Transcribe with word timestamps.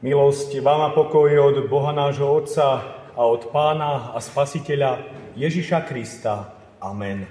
Milosť 0.00 0.64
vám 0.64 0.88
a 0.88 0.90
pokoj 0.96 1.28
od 1.28 1.68
Boha 1.68 1.92
nášho 1.92 2.24
Otca 2.24 2.80
a 3.12 3.20
od 3.20 3.52
Pána 3.52 4.16
a 4.16 4.18
Spasiteľa 4.24 4.96
Ježiša 5.36 5.84
Krista. 5.84 6.56
Amen. 6.80 7.28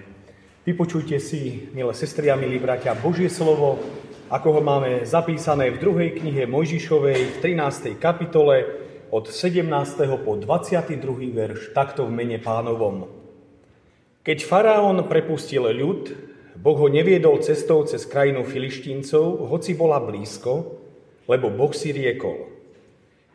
Vypočujte 0.70 1.18
si, 1.18 1.66
milé 1.74 1.90
sestry 1.98 2.30
a 2.30 2.38
milí 2.38 2.62
bratia, 2.62 2.94
Božie 2.94 3.26
slovo, 3.26 3.82
ako 4.30 4.48
ho 4.54 4.62
máme 4.62 5.02
zapísané 5.02 5.74
v 5.74 5.82
druhej 5.82 6.22
knihe 6.22 6.46
Mojžišovej 6.46 7.42
v 7.42 7.58
13. 7.58 7.98
kapitole 7.98 8.70
od 9.10 9.26
17. 9.26 9.66
po 10.22 10.38
22. 10.38 10.94
verš, 11.34 11.74
takto 11.74 12.06
v 12.06 12.14
mene 12.14 12.38
pánovom. 12.38 13.10
Keď 14.22 14.46
faraón 14.46 15.02
prepustil 15.10 15.66
ľud, 15.74 16.14
Boh 16.54 16.78
ho 16.78 16.86
neviedol 16.86 17.42
cestou 17.42 17.82
cez 17.90 18.06
krajinu 18.06 18.46
filištíncov, 18.46 19.50
hoci 19.50 19.74
bola 19.74 19.98
blízko, 19.98 20.78
lebo 21.26 21.50
Boh 21.50 21.74
si 21.74 21.90
riekol– 21.90 22.46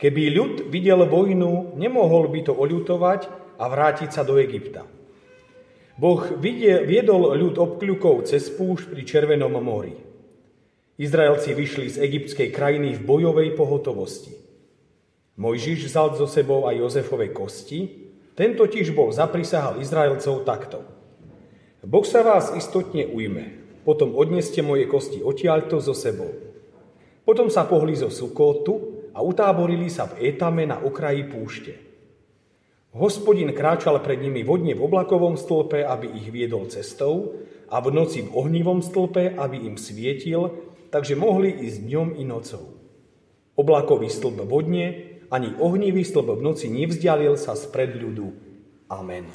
Keby 0.04 0.36
ľud 0.36 0.54
videl 0.68 1.00
vojnu, 1.08 1.80
nemohol 1.80 2.28
by 2.28 2.44
to 2.44 2.52
oľutovať 2.52 3.24
a 3.56 3.64
vrátiť 3.72 4.12
sa 4.12 4.20
do 4.20 4.36
Egypta. 4.36 4.84
Boh 5.96 6.20
viedol 6.84 7.32
ľud 7.32 7.56
obkľukov 7.56 8.28
cez 8.28 8.52
púšť 8.52 8.92
pri 8.92 9.00
Červenom 9.00 9.56
mori. 9.64 9.96
Izraelci 11.00 11.56
vyšli 11.56 11.88
z 11.88 12.04
egyptskej 12.04 12.52
krajiny 12.52 13.00
v 13.00 13.00
bojovej 13.00 13.56
pohotovosti. 13.56 14.36
Mojžiš 15.40 15.88
vzal 15.88 16.20
so 16.20 16.28
sebou 16.28 16.68
aj 16.68 16.84
Jozefove 16.84 17.32
kosti, 17.32 18.12
ten 18.36 18.60
totiž 18.60 18.92
bol 18.92 19.08
zaprisahal 19.08 19.80
Izraelcov 19.80 20.44
takto. 20.44 20.84
Boh 21.80 22.04
sa 22.04 22.20
vás 22.20 22.52
istotne 22.52 23.08
ujme, 23.08 23.80
potom 23.88 24.12
odneste 24.12 24.60
moje 24.60 24.84
kosti 24.84 25.24
odtiaľto 25.24 25.80
so 25.80 25.96
sebou. 25.96 26.28
Potom 27.24 27.48
sa 27.48 27.64
pohli 27.64 27.96
zo 27.96 28.12
Sukotu 28.12 28.93
a 29.14 29.22
utáborili 29.22 29.86
sa 29.86 30.10
v 30.10 30.34
Etame 30.34 30.66
na 30.66 30.82
okraji 30.82 31.22
púšte. 31.30 31.72
Hospodin 32.94 33.50
kráčal 33.50 33.98
pred 34.02 34.22
nimi 34.22 34.46
vodne 34.46 34.74
v 34.74 34.84
oblakovom 34.86 35.34
stĺpe, 35.34 35.82
aby 35.82 36.14
ich 36.14 36.30
viedol 36.30 36.70
cestou 36.70 37.42
a 37.66 37.82
v 37.82 37.90
noci 37.90 38.22
v 38.22 38.30
ohnivom 38.30 38.82
stĺpe, 38.82 39.34
aby 39.34 39.66
im 39.66 39.74
svietil, 39.74 40.54
takže 40.94 41.18
mohli 41.18 41.50
ísť 41.50 41.78
dňom 41.90 42.08
i 42.18 42.24
nocou. 42.26 42.78
Oblakový 43.58 44.06
stĺp 44.06 44.46
vodne, 44.46 45.18
ani 45.26 45.58
ohnivý 45.58 46.06
stĺp 46.06 46.38
v 46.38 46.44
noci 46.46 46.70
nevzdialil 46.70 47.34
sa 47.34 47.58
spred 47.58 47.98
ľudu. 47.98 48.30
Amen. 48.94 49.26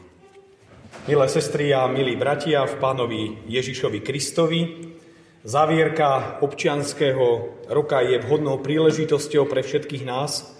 Milé 1.04 1.28
sestry 1.28 1.76
a 1.76 1.88
milí 1.92 2.16
bratia 2.16 2.64
v 2.64 2.80
pánovi 2.80 3.44
Ježišovi 3.52 4.00
Kristovi, 4.00 4.62
Zavierka 5.40 6.44
občianského 6.44 7.56
roka 7.72 8.04
je 8.04 8.20
vhodnou 8.20 8.60
príležitosťou 8.60 9.48
pre 9.48 9.64
všetkých 9.64 10.04
nás 10.04 10.52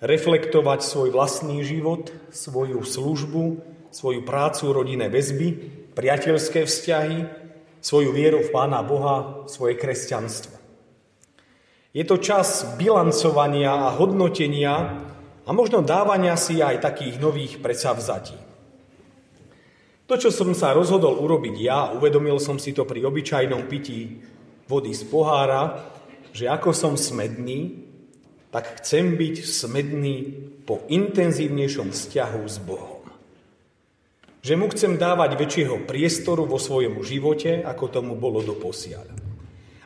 reflektovať 0.00 0.80
svoj 0.80 1.12
vlastný 1.12 1.60
život, 1.60 2.08
svoju 2.32 2.80
službu, 2.80 3.60
svoju 3.92 4.24
prácu, 4.24 4.72
rodinné 4.72 5.12
väzby, 5.12 5.48
priateľské 5.92 6.64
vzťahy, 6.64 7.28
svoju 7.84 8.16
vieru 8.16 8.40
v 8.40 8.48
Pána 8.48 8.80
Boha, 8.80 9.44
svoje 9.44 9.76
kresťanstvo. 9.76 10.56
Je 11.92 12.02
to 12.08 12.16
čas 12.16 12.64
bilancovania 12.80 13.92
a 13.92 13.92
hodnotenia 13.92 15.04
a 15.44 15.50
možno 15.52 15.84
dávania 15.84 16.32
si 16.40 16.64
aj 16.64 16.80
takých 16.80 17.20
nových 17.20 17.60
predsavzatí. 17.60 18.53
To, 20.04 20.14
čo 20.20 20.28
som 20.28 20.52
sa 20.52 20.76
rozhodol 20.76 21.16
urobiť 21.16 21.56
ja, 21.64 21.88
uvedomil 21.96 22.36
som 22.36 22.60
si 22.60 22.76
to 22.76 22.84
pri 22.84 23.00
obyčajnom 23.08 23.64
pití 23.64 24.20
vody 24.68 24.92
z 24.92 25.08
pohára, 25.08 25.80
že 26.28 26.44
ako 26.44 26.76
som 26.76 26.94
smedný, 27.00 27.88
tak 28.52 28.84
chcem 28.84 29.16
byť 29.16 29.36
smedný 29.40 30.16
po 30.68 30.84
intenzívnejšom 30.92 31.88
vzťahu 31.88 32.42
s 32.44 32.56
Bohom. 32.60 33.02
Že 34.44 34.54
mu 34.60 34.68
chcem 34.68 35.00
dávať 35.00 35.40
väčšieho 35.40 35.88
priestoru 35.88 36.44
vo 36.44 36.60
svojom 36.60 37.00
živote, 37.00 37.64
ako 37.64 37.84
tomu 37.88 38.12
bolo 38.12 38.44
doposiaľ. 38.44 39.08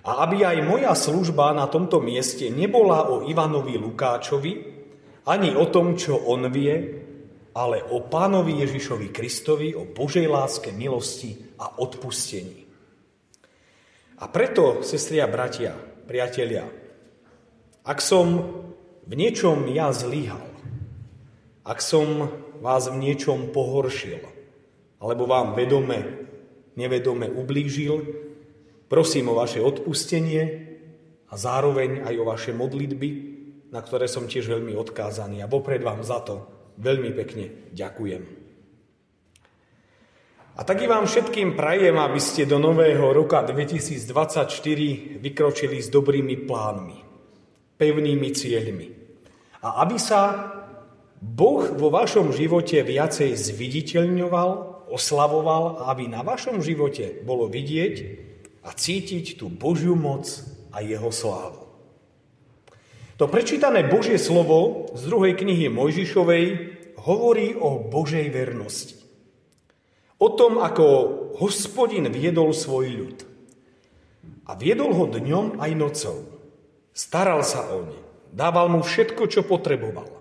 A 0.02 0.26
aby 0.26 0.42
aj 0.42 0.66
moja 0.66 0.98
služba 0.98 1.54
na 1.54 1.70
tomto 1.70 2.02
mieste 2.02 2.50
nebola 2.50 3.06
o 3.06 3.22
Ivanovi 3.22 3.78
Lukáčovi, 3.78 4.52
ani 5.30 5.54
o 5.54 5.68
tom, 5.70 5.94
čo 5.94 6.16
on 6.26 6.50
vie, 6.50 6.74
ale 7.58 7.82
o 7.82 8.06
pánovi 8.06 8.62
Ježišovi 8.62 9.10
Kristovi, 9.10 9.74
o 9.74 9.82
Božej 9.82 10.30
láske, 10.30 10.70
milosti 10.70 11.58
a 11.58 11.82
odpustení. 11.82 12.70
A 14.22 14.30
preto, 14.30 14.86
sestri 14.86 15.18
a 15.18 15.26
bratia, 15.26 15.74
priatelia, 16.06 16.70
ak 17.82 17.98
som 17.98 18.46
v 19.02 19.12
niečom 19.18 19.66
ja 19.74 19.90
zlyhal, 19.90 20.46
ak 21.66 21.82
som 21.82 22.30
vás 22.62 22.86
v 22.86 23.02
niečom 23.02 23.50
pohoršil, 23.50 24.22
alebo 25.02 25.26
vám 25.26 25.58
vedome, 25.58 26.30
nevedome 26.78 27.26
ublížil, 27.26 28.06
prosím 28.86 29.34
o 29.34 29.38
vaše 29.38 29.58
odpustenie 29.58 30.42
a 31.26 31.34
zároveň 31.34 32.06
aj 32.06 32.14
o 32.22 32.24
vaše 32.26 32.54
modlitby, 32.54 33.10
na 33.74 33.82
ktoré 33.82 34.06
som 34.06 34.30
tiež 34.30 34.46
veľmi 34.46 34.78
odkázaný 34.78 35.42
a 35.42 35.50
vopred 35.50 35.82
vám 35.82 36.06
za 36.06 36.22
to 36.22 36.57
veľmi 36.78 37.10
pekne 37.12 37.44
ďakujem. 37.74 38.38
A 40.58 40.66
tak 40.66 40.82
i 40.82 40.90
vám 40.90 41.06
všetkým 41.06 41.54
prajem, 41.54 41.94
aby 41.94 42.18
ste 42.18 42.42
do 42.42 42.58
nového 42.58 43.14
roka 43.14 43.46
2024 43.46 45.22
vykročili 45.22 45.78
s 45.78 45.86
dobrými 45.86 46.34
plánmi, 46.50 46.98
pevnými 47.78 48.28
cieľmi. 48.34 48.88
A 49.62 49.86
aby 49.86 50.02
sa 50.02 50.50
Boh 51.22 51.62
vo 51.78 51.94
vašom 51.94 52.34
živote 52.34 52.82
viacej 52.82 53.38
zviditeľňoval, 53.38 54.50
oslavoval 54.90 55.82
a 55.82 55.94
aby 55.94 56.10
na 56.10 56.26
vašom 56.26 56.58
živote 56.58 57.22
bolo 57.22 57.46
vidieť 57.46 57.94
a 58.66 58.74
cítiť 58.74 59.38
tú 59.38 59.46
Božiu 59.46 59.94
moc 59.94 60.26
a 60.74 60.82
jeho 60.82 61.10
slávu. 61.14 61.67
To 63.18 63.26
prečítané 63.26 63.82
Božie 63.82 64.14
slovo 64.14 64.86
z 64.94 65.10
druhej 65.10 65.34
knihy 65.34 65.66
Mojžišovej 65.74 66.44
hovorí 67.02 67.50
o 67.58 67.82
Božej 67.82 68.30
vernosti. 68.30 68.94
O 70.22 70.30
tom, 70.38 70.62
ako 70.62 70.86
hospodin 71.42 72.06
viedol 72.14 72.54
svoj 72.54 72.86
ľud. 72.86 73.18
A 74.46 74.54
viedol 74.54 74.94
ho 74.94 75.10
dňom 75.10 75.58
aj 75.58 75.70
nocou. 75.74 76.30
Staral 76.94 77.42
sa 77.42 77.66
o 77.74 77.90
ne. 77.90 77.98
Dával 78.30 78.70
mu 78.70 78.86
všetko, 78.86 79.26
čo 79.26 79.42
potreboval. 79.42 80.14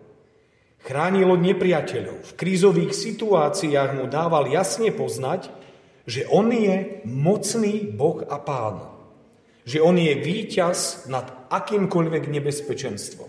Chránil 0.82 1.30
od 1.30 1.42
nepriateľov. 1.46 2.26
V 2.26 2.32
krízových 2.34 2.98
situáciách 2.98 3.94
mu 3.94 4.10
dával 4.10 4.50
jasne 4.50 4.90
poznať, 4.90 5.54
že 6.10 6.26
on 6.34 6.50
je 6.50 7.06
mocný 7.06 7.94
Boh 7.94 8.26
a 8.26 8.42
Pán 8.42 8.97
že 9.68 9.84
on 9.84 10.00
je 10.00 10.16
víťaz 10.16 11.12
nad 11.12 11.28
akýmkoľvek 11.52 12.32
nebezpečenstvom. 12.32 13.28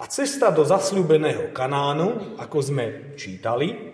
A 0.00 0.08
cesta 0.08 0.48
do 0.48 0.64
zasľúbeného 0.64 1.52
Kanánu, 1.52 2.40
ako 2.40 2.58
sme 2.64 2.84
čítali, 3.20 3.92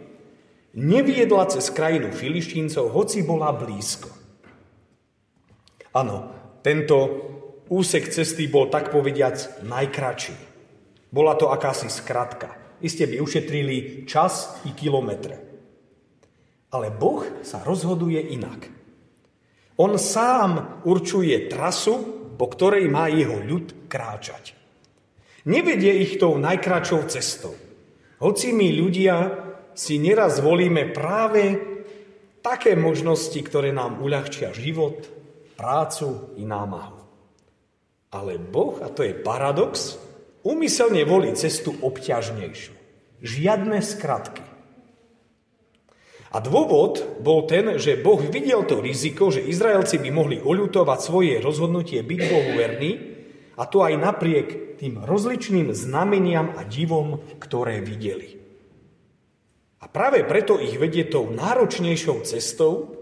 neviedla 0.78 1.50
cez 1.50 1.74
krajinu 1.74 2.14
Filištíncov, 2.14 2.94
hoci 2.94 3.26
bola 3.26 3.50
blízko. 3.50 4.14
Áno, 5.90 6.30
tento 6.62 6.96
úsek 7.66 8.14
cesty 8.14 8.46
bol 8.46 8.70
tak 8.70 8.94
povediac 8.94 9.66
najkračší. 9.66 10.38
Bola 11.10 11.34
to 11.34 11.50
akási 11.50 11.90
skratka. 11.90 12.54
Iste 12.78 13.10
by 13.10 13.18
ušetrili 13.18 14.06
čas 14.06 14.62
i 14.62 14.70
kilometre. 14.70 15.42
Ale 16.70 16.94
Boh 16.94 17.26
sa 17.42 17.58
rozhoduje 17.66 18.22
inak. 18.38 18.77
On 19.78 19.94
sám 19.94 20.82
určuje 20.82 21.46
trasu, 21.46 21.94
po 22.34 22.46
ktorej 22.50 22.90
má 22.90 23.06
jeho 23.06 23.38
ľud 23.38 23.86
kráčať. 23.86 24.58
Nevedie 25.46 26.02
ich 26.02 26.18
tou 26.18 26.34
najkračou 26.34 27.06
cestou. 27.06 27.54
Hoci 28.18 28.50
my 28.50 28.68
ľudia 28.74 29.16
si 29.78 30.02
neraz 30.02 30.42
volíme 30.42 30.90
práve 30.90 31.62
také 32.42 32.74
možnosti, 32.74 33.38
ktoré 33.38 33.70
nám 33.70 34.02
uľahčia 34.02 34.50
život, 34.50 35.06
prácu 35.54 36.34
i 36.34 36.42
námahu. 36.42 36.98
Ale 38.10 38.40
Boh, 38.40 38.82
a 38.82 38.90
to 38.90 39.06
je 39.06 39.14
paradox, 39.14 39.94
umyselne 40.42 41.06
volí 41.06 41.30
cestu 41.38 41.76
obťažnejšiu. 41.78 42.74
Žiadne 43.22 43.78
skratky. 43.78 44.47
A 46.28 46.44
dôvod 46.44 47.20
bol 47.24 47.48
ten, 47.48 47.80
že 47.80 47.96
Boh 47.96 48.20
videl 48.20 48.68
to 48.68 48.84
riziko, 48.84 49.32
že 49.32 49.44
Izraelci 49.44 49.96
by 49.96 50.10
mohli 50.12 50.36
oľutovať 50.36 50.98
svoje 51.00 51.40
rozhodnutie 51.40 52.04
byť 52.04 52.20
Bohu 52.28 52.50
verný, 52.52 52.92
a 53.58 53.66
to 53.66 53.82
aj 53.82 53.94
napriek 53.98 54.78
tým 54.78 55.02
rozličným 55.02 55.74
znameniam 55.74 56.54
a 56.54 56.62
divom, 56.62 57.18
ktoré 57.42 57.82
videli. 57.82 58.38
A 59.82 59.90
práve 59.90 60.22
preto 60.22 60.62
ich 60.62 60.78
vedie 60.78 61.10
tou 61.10 61.26
náročnejšou 61.34 62.22
cestou, 62.22 62.94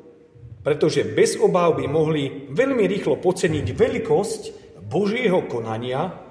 pretože 0.64 1.04
bez 1.04 1.36
obáv 1.36 1.76
by 1.76 1.84
mohli 1.84 2.48
veľmi 2.48 2.88
rýchlo 2.88 3.20
poceniť 3.20 3.66
veľkosť 3.76 4.42
Božieho 4.88 5.44
konania 5.44 6.26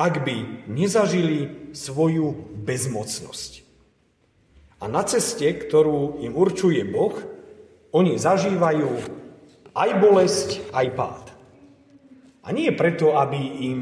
ak 0.00 0.24
by 0.24 0.36
nezažili 0.72 1.68
svoju 1.76 2.56
bezmocnosť. 2.64 3.69
A 4.80 4.88
na 4.88 5.04
ceste, 5.04 5.44
ktorú 5.52 6.24
im 6.24 6.32
určuje 6.32 6.80
Boh, 6.88 7.12
oni 7.92 8.16
zažívajú 8.16 8.90
aj 9.76 9.90
bolesť, 10.00 10.48
aj 10.72 10.86
pád. 10.96 11.24
A 12.40 12.56
nie 12.56 12.72
preto, 12.72 13.20
aby 13.20 13.38
im 13.68 13.80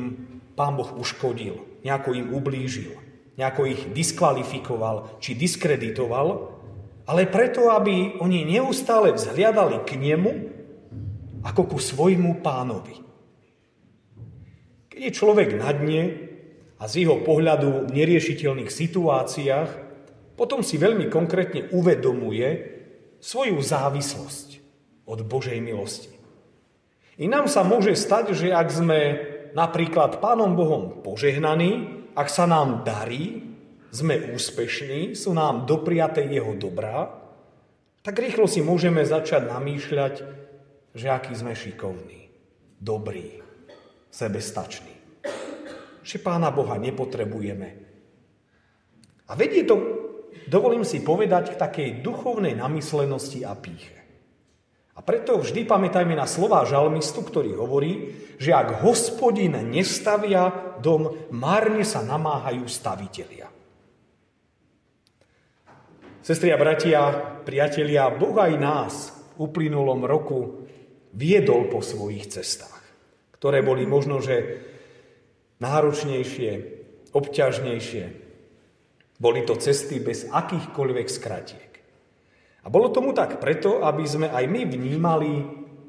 Pán 0.59 0.75
Boh 0.75 0.91
uškodil, 0.99 1.63
nejako 1.87 2.19
im 2.19 2.35
ublížil, 2.35 2.99
nejako 3.39 3.71
ich 3.71 3.95
diskvalifikoval 3.95 5.23
či 5.23 5.39
diskreditoval, 5.39 6.59
ale 7.07 7.31
preto, 7.31 7.71
aby 7.71 8.19
oni 8.19 8.43
neustále 8.45 9.15
vzhliadali 9.15 9.87
k 9.87 9.95
nemu 9.97 10.33
ako 11.47 11.63
ku 11.73 11.79
svojmu 11.79 12.43
pánovi. 12.43 13.01
Keď 14.91 15.01
je 15.01 15.13
človek 15.15 15.55
na 15.63 15.71
dne 15.71 16.27
a 16.83 16.91
z 16.91 17.07
jeho 17.07 17.23
pohľadu 17.23 17.87
v 17.87 17.95
neriešiteľných 17.95 18.69
situáciách, 18.69 19.88
potom 20.39 20.63
si 20.63 20.79
veľmi 20.79 21.11
konkrétne 21.11 21.75
uvedomuje 21.75 22.79
svoju 23.19 23.59
závislosť 23.59 24.49
od 25.11 25.27
Božej 25.27 25.59
milosti. 25.59 26.15
I 27.19 27.27
nám 27.27 27.51
sa 27.51 27.67
môže 27.67 27.99
stať, 27.99 28.39
že 28.39 28.55
ak 28.55 28.69
sme 28.71 29.01
napríklad 29.59 30.23
Pánom 30.23 30.55
Bohom 30.55 31.03
požehnaní, 31.03 32.07
ak 32.15 32.31
sa 32.31 32.47
nám 32.47 32.87
darí, 32.87 33.43
sme 33.91 34.31
úspešní, 34.37 35.19
sú 35.19 35.35
nám 35.35 35.67
dopriaté 35.67 36.23
Jeho 36.31 36.55
dobrá, 36.55 37.11
tak 38.07 38.23
rýchlo 38.23 38.47
si 38.47 38.63
môžeme 38.63 39.03
začať 39.03 39.51
namýšľať, 39.51 40.15
že 40.95 41.07
aký 41.11 41.35
sme 41.35 41.59
šikovní, 41.59 42.31
dobrí, 42.79 43.43
sebestační. 44.15 44.95
Že 46.07 46.17
Pána 46.23 46.55
Boha 46.55 46.79
nepotrebujeme. 46.79 47.69
A 49.29 49.33
vedie 49.37 49.67
to, 49.67 49.77
dovolím 50.49 50.83
si 50.83 51.05
povedať, 51.05 51.55
k 51.55 51.61
takej 51.61 51.89
duchovnej 52.01 52.57
namyslenosti 52.57 53.45
a 53.45 53.53
píche. 53.55 53.99
A 54.99 55.01
preto 55.01 55.39
vždy 55.39 55.63
pamätajme 55.63 56.19
na 56.19 56.27
slova 56.27 56.67
žalmistu, 56.67 57.23
ktorý 57.23 57.55
hovorí, 57.55 58.19
že 58.35 58.51
ak 58.51 58.83
hospodin 58.83 59.55
nestavia 59.71 60.75
dom, 60.83 61.15
márne 61.31 61.87
sa 61.87 62.03
namáhajú 62.03 62.67
stavitelia. 62.67 63.47
Sestri 66.19 66.51
a 66.51 66.59
bratia, 66.59 67.09
priatelia, 67.47 68.11
Boh 68.11 68.35
aj 68.37 68.53
nás 68.59 68.95
v 69.39 69.49
uplynulom 69.49 70.03
roku 70.03 70.67
viedol 71.15 71.71
po 71.71 71.81
svojich 71.81 72.29
cestách, 72.29 72.83
ktoré 73.39 73.63
boli 73.63 73.87
možno, 73.89 74.19
že 74.19 74.61
náročnejšie, 75.63 76.51
obťažnejšie. 77.15 78.28
Boli 79.19 79.43
to 79.43 79.59
cesty 79.59 79.99
bez 79.99 80.31
akýchkoľvek 80.31 81.07
skratiek. 81.11 81.71
A 82.63 82.71
bolo 82.71 82.95
tomu 82.95 83.11
tak 83.11 83.43
preto, 83.43 83.83
aby 83.83 84.07
sme 84.07 84.31
aj 84.31 84.45
my 84.47 84.63
vnímali 84.67 85.33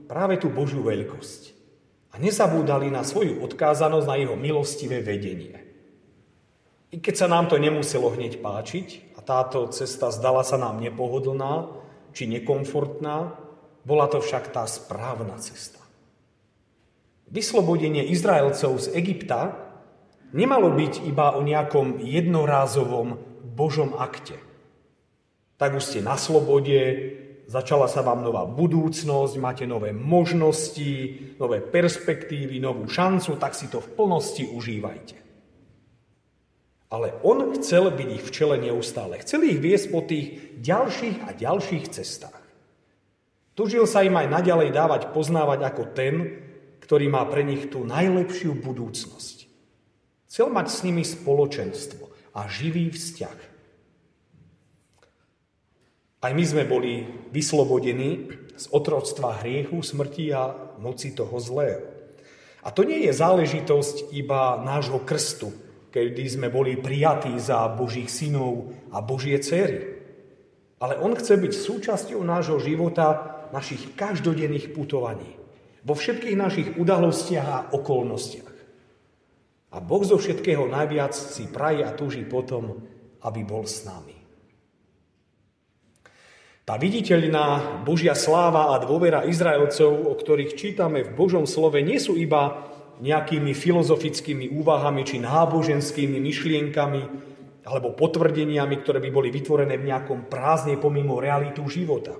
práve 0.09 0.41
tú 0.41 0.49
Božiu 0.49 0.81
veľkosť. 0.81 1.41
A 2.09 2.17
nezabúdali 2.17 2.89
na 2.89 3.05
svoju 3.05 3.45
odkázanosť 3.45 4.07
na 4.09 4.15
jeho 4.17 4.33
milostivé 4.33 5.05
vedenie. 5.05 5.53
I 6.89 6.97
keď 6.97 7.15
sa 7.21 7.27
nám 7.29 7.45
to 7.53 7.61
nemuselo 7.61 8.09
hneď 8.09 8.41
páčiť 8.41 9.13
a 9.13 9.21
táto 9.21 9.69
cesta 9.69 10.09
zdala 10.09 10.41
sa 10.41 10.57
nám 10.57 10.81
nepohodlná 10.81 11.69
či 12.17 12.25
nekomfortná, 12.25 13.37
bola 13.85 14.09
to 14.09 14.17
však 14.17 14.49
tá 14.49 14.65
správna 14.65 15.37
cesta. 15.37 15.77
Vyslobodenie 17.29 18.09
Izraelcov 18.09 18.89
z 18.89 18.97
Egypta 18.97 19.68
nemalo 20.31 20.73
byť 20.73 21.05
iba 21.05 21.35
o 21.37 21.45
nejakom 21.45 22.01
jednorázovom 22.01 23.21
Božom 23.55 23.93
akte– 23.97 24.39
tak 25.59 25.75
už 25.75 25.83
ste 25.83 25.99
na 25.99 26.15
slobode, 26.15 26.79
začala 27.51 27.91
sa 27.91 27.99
vám 27.99 28.23
nová 28.23 28.47
budúcnosť, 28.47 29.35
máte 29.43 29.67
nové 29.67 29.91
možnosti, 29.91 31.35
nové 31.35 31.59
perspektívy, 31.59 32.63
novú 32.63 32.87
šancu, 32.87 33.35
tak 33.35 33.51
si 33.51 33.67
to 33.67 33.83
v 33.83 33.91
plnosti 33.91 34.47
užívajte. 34.55 35.19
Ale 36.89 37.11
on 37.27 37.51
chcel 37.59 37.91
byť 37.91 38.07
ich 38.07 38.23
v 38.23 38.33
čele 38.33 38.55
neustále. 38.55 39.19
Chcel 39.19 39.51
ich 39.51 39.59
viesť 39.59 39.85
po 39.91 40.01
tých 40.01 40.57
ďalších 40.63 41.27
a 41.27 41.35
ďalších 41.35 41.85
cestách. 41.91 42.39
Tužil 43.53 43.83
sa 43.83 44.07
im 44.07 44.15
aj 44.15 44.31
naďalej 44.31 44.71
dávať 44.71 45.01
poznávať 45.11 45.59
ako 45.67 45.83
ten, 45.91 46.39
ktorý 46.79 47.11
má 47.11 47.27
pre 47.27 47.43
nich 47.43 47.67
tú 47.67 47.83
najlepšiu 47.83 48.55
budúcnosť. 48.63 49.38
Chcel 50.29 50.53
mať 50.53 50.67
s 50.69 50.85
nimi 50.85 51.01
spoločenstvo 51.01 52.05
a 52.37 52.45
živý 52.45 52.93
vzťah. 52.93 53.39
Aj 56.19 56.31
my 56.35 56.43
sme 56.45 56.69
boli 56.69 57.01
vyslobodení 57.33 58.29
z 58.53 58.65
otroctva 58.69 59.41
hriechu, 59.41 59.81
smrti 59.81 60.29
a 60.35 60.53
moci 60.77 61.17
toho 61.17 61.33
zlého. 61.41 61.81
A 62.61 62.69
to 62.75 62.83
nie 62.83 63.07
je 63.07 63.13
záležitosť 63.15 64.11
iba 64.13 64.59
nášho 64.61 65.01
krstu, 65.01 65.49
kedy 65.89 66.23
sme 66.27 66.53
boli 66.53 66.77
prijatí 66.77 67.33
za 67.39 67.65
Božích 67.71 68.11
synov 68.11 68.69
a 68.93 69.01
Božie 69.01 69.39
céry. 69.41 69.97
Ale 70.77 70.99
On 70.99 71.15
chce 71.15 71.39
byť 71.39 71.53
súčasťou 71.55 72.21
nášho 72.21 72.59
života, 72.61 73.39
našich 73.49 73.97
každodenných 73.97 74.75
putovaní, 74.77 75.39
vo 75.81 75.97
všetkých 75.97 76.37
našich 76.37 76.67
udalostiach 76.77 77.47
a 77.47 77.59
okolnostiach. 77.73 78.48
A 79.69 79.77
Boh 79.77 80.01
zo 80.01 80.17
všetkého 80.17 80.65
najviac 80.65 81.13
si 81.13 81.45
praje 81.45 81.85
a 81.85 81.93
túži 81.93 82.25
potom, 82.25 82.81
aby 83.21 83.45
bol 83.45 83.69
s 83.69 83.85
nami. 83.85 84.17
Tá 86.65 86.77
viditeľná 86.77 87.81
Božia 87.81 88.13
sláva 88.13 88.73
a 88.73 88.81
dôvera 88.81 89.25
Izraelcov, 89.25 90.05
o 90.05 90.13
ktorých 90.13 90.53
čítame 90.53 91.01
v 91.01 91.17
Božom 91.17 91.49
slove, 91.49 91.81
nie 91.81 91.97
sú 91.97 92.13
iba 92.13 92.69
nejakými 93.01 93.57
filozofickými 93.57 94.53
úvahami 94.53 95.01
či 95.01 95.17
náboženskými 95.17 96.21
myšlienkami 96.21 97.01
alebo 97.65 97.97
potvrdeniami, 97.97 98.75
ktoré 98.85 99.01
by 99.01 99.09
boli 99.09 99.29
vytvorené 99.33 99.81
v 99.81 99.89
nejakom 99.89 100.29
prázdne 100.29 100.77
pomimo 100.77 101.17
realitu 101.17 101.65
života. 101.65 102.13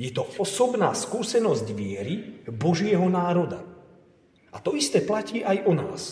Je 0.00 0.08
to 0.08 0.24
osobná 0.40 0.96
skúsenosť 0.96 1.66
viery 1.76 2.44
Božieho 2.48 3.04
národa. 3.12 3.60
A 4.54 4.58
to 4.58 4.72
isté 4.72 5.04
platí 5.04 5.44
aj 5.44 5.68
o 5.68 5.72
nás. 5.76 6.02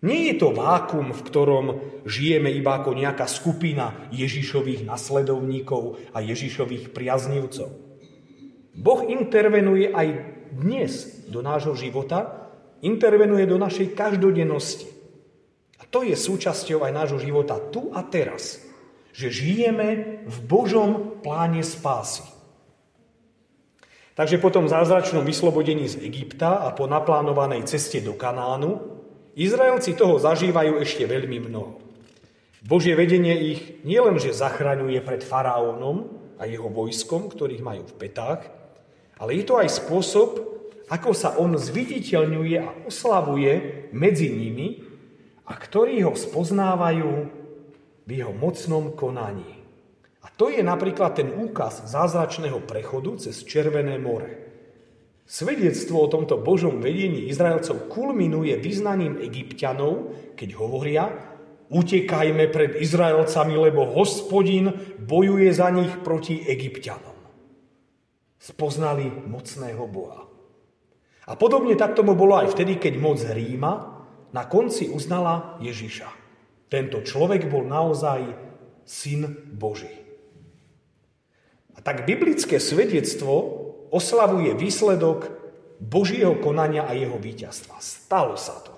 Nie 0.00 0.32
je 0.32 0.34
to 0.40 0.56
vákum, 0.56 1.12
v 1.12 1.24
ktorom 1.28 1.66
žijeme 2.08 2.48
iba 2.48 2.80
ako 2.80 2.96
nejaká 2.96 3.28
skupina 3.28 4.08
Ježišových 4.08 4.88
nasledovníkov 4.88 6.00
a 6.16 6.24
Ježišových 6.24 6.88
priaznivcov. 6.96 7.68
Boh 8.80 9.00
intervenuje 9.12 9.92
aj 9.92 10.08
dnes 10.56 11.28
do 11.28 11.44
nášho 11.44 11.76
života, 11.76 12.48
intervenuje 12.80 13.44
do 13.44 13.60
našej 13.60 13.92
každodennosti. 13.92 14.88
A 15.76 15.84
to 15.84 16.00
je 16.00 16.16
súčasťou 16.16 16.80
aj 16.80 16.92
nášho 16.96 17.20
života 17.20 17.60
tu 17.68 17.92
a 17.92 18.00
teraz. 18.00 18.64
Že 19.12 19.28
žijeme 19.28 19.88
v 20.24 20.36
Božom 20.48 21.20
pláne 21.20 21.60
spásy. 21.60 22.24
Takže 24.16 24.40
po 24.40 24.48
tom 24.48 24.64
zázračnom 24.64 25.28
vyslobodení 25.28 25.92
z 25.92 26.00
Egypta 26.08 26.64
a 26.64 26.72
po 26.72 26.88
naplánovanej 26.88 27.68
ceste 27.68 28.00
do 28.00 28.16
Kanánu 28.16 28.99
Izraelci 29.38 29.94
toho 29.94 30.18
zažívajú 30.18 30.82
ešte 30.82 31.06
veľmi 31.06 31.50
mnoho. 31.50 31.78
Božie 32.60 32.92
vedenie 32.92 33.34
ich 33.56 33.60
nielenže 33.86 34.36
zachraňuje 34.36 35.00
pred 35.00 35.24
faraónom 35.24 36.12
a 36.36 36.44
jeho 36.44 36.68
vojskom, 36.68 37.32
ktorých 37.32 37.64
majú 37.64 37.88
v 37.88 37.96
petách, 37.96 38.52
ale 39.20 39.36
je 39.40 39.44
to 39.44 39.60
aj 39.60 39.68
spôsob, 39.68 40.28
ako 40.90 41.10
sa 41.14 41.38
on 41.38 41.54
zviditeľňuje 41.54 42.56
a 42.58 42.68
oslavuje 42.90 43.52
medzi 43.94 44.28
nimi 44.32 44.82
a 45.46 45.54
ktorí 45.54 46.02
ho 46.02 46.18
spoznávajú 46.18 47.10
v 48.04 48.10
jeho 48.10 48.34
mocnom 48.34 48.92
konaní. 48.98 49.60
A 50.20 50.28
to 50.28 50.52
je 50.52 50.60
napríklad 50.60 51.16
ten 51.16 51.30
úkaz 51.32 51.86
zázračného 51.88 52.60
prechodu 52.66 53.16
cez 53.22 53.40
Červené 53.46 53.96
more. 53.96 54.49
Svedectvo 55.30 56.02
o 56.02 56.10
tomto 56.10 56.42
Božom 56.42 56.82
vedení 56.82 57.30
Izraelcov 57.30 57.86
kulminuje 57.86 58.58
vyznaním 58.58 59.22
egyptianov, 59.22 60.10
keď 60.34 60.58
hovoria, 60.58 61.06
utekajme 61.70 62.50
pred 62.50 62.82
Izraelcami, 62.82 63.54
lebo 63.54 63.86
hospodin 63.94 64.74
bojuje 64.98 65.54
za 65.54 65.70
nich 65.70 66.02
proti 66.02 66.42
egyptianom. 66.42 67.14
Spoznali 68.42 69.06
mocného 69.30 69.86
Boha. 69.86 70.26
A 71.30 71.38
podobne 71.38 71.78
tak 71.78 71.94
tomu 71.94 72.18
bolo 72.18 72.34
aj 72.34 72.50
vtedy, 72.50 72.82
keď 72.82 72.98
moc 72.98 73.22
Ríma 73.22 74.02
na 74.34 74.50
konci 74.50 74.90
uznala 74.90 75.62
Ježiša. 75.62 76.10
Tento 76.66 77.06
človek 77.06 77.46
bol 77.46 77.70
naozaj 77.70 78.34
syn 78.82 79.30
Boží. 79.54 79.94
A 81.78 81.78
tak 81.78 82.02
biblické 82.02 82.58
svedectvo 82.58 83.59
oslavuje 83.90 84.54
výsledok 84.54 85.28
Božieho 85.82 86.38
konania 86.38 86.86
a 86.86 86.94
jeho 86.94 87.18
víťazstva. 87.18 87.78
Stalo 87.82 88.38
sa 88.38 88.56
to. 88.62 88.74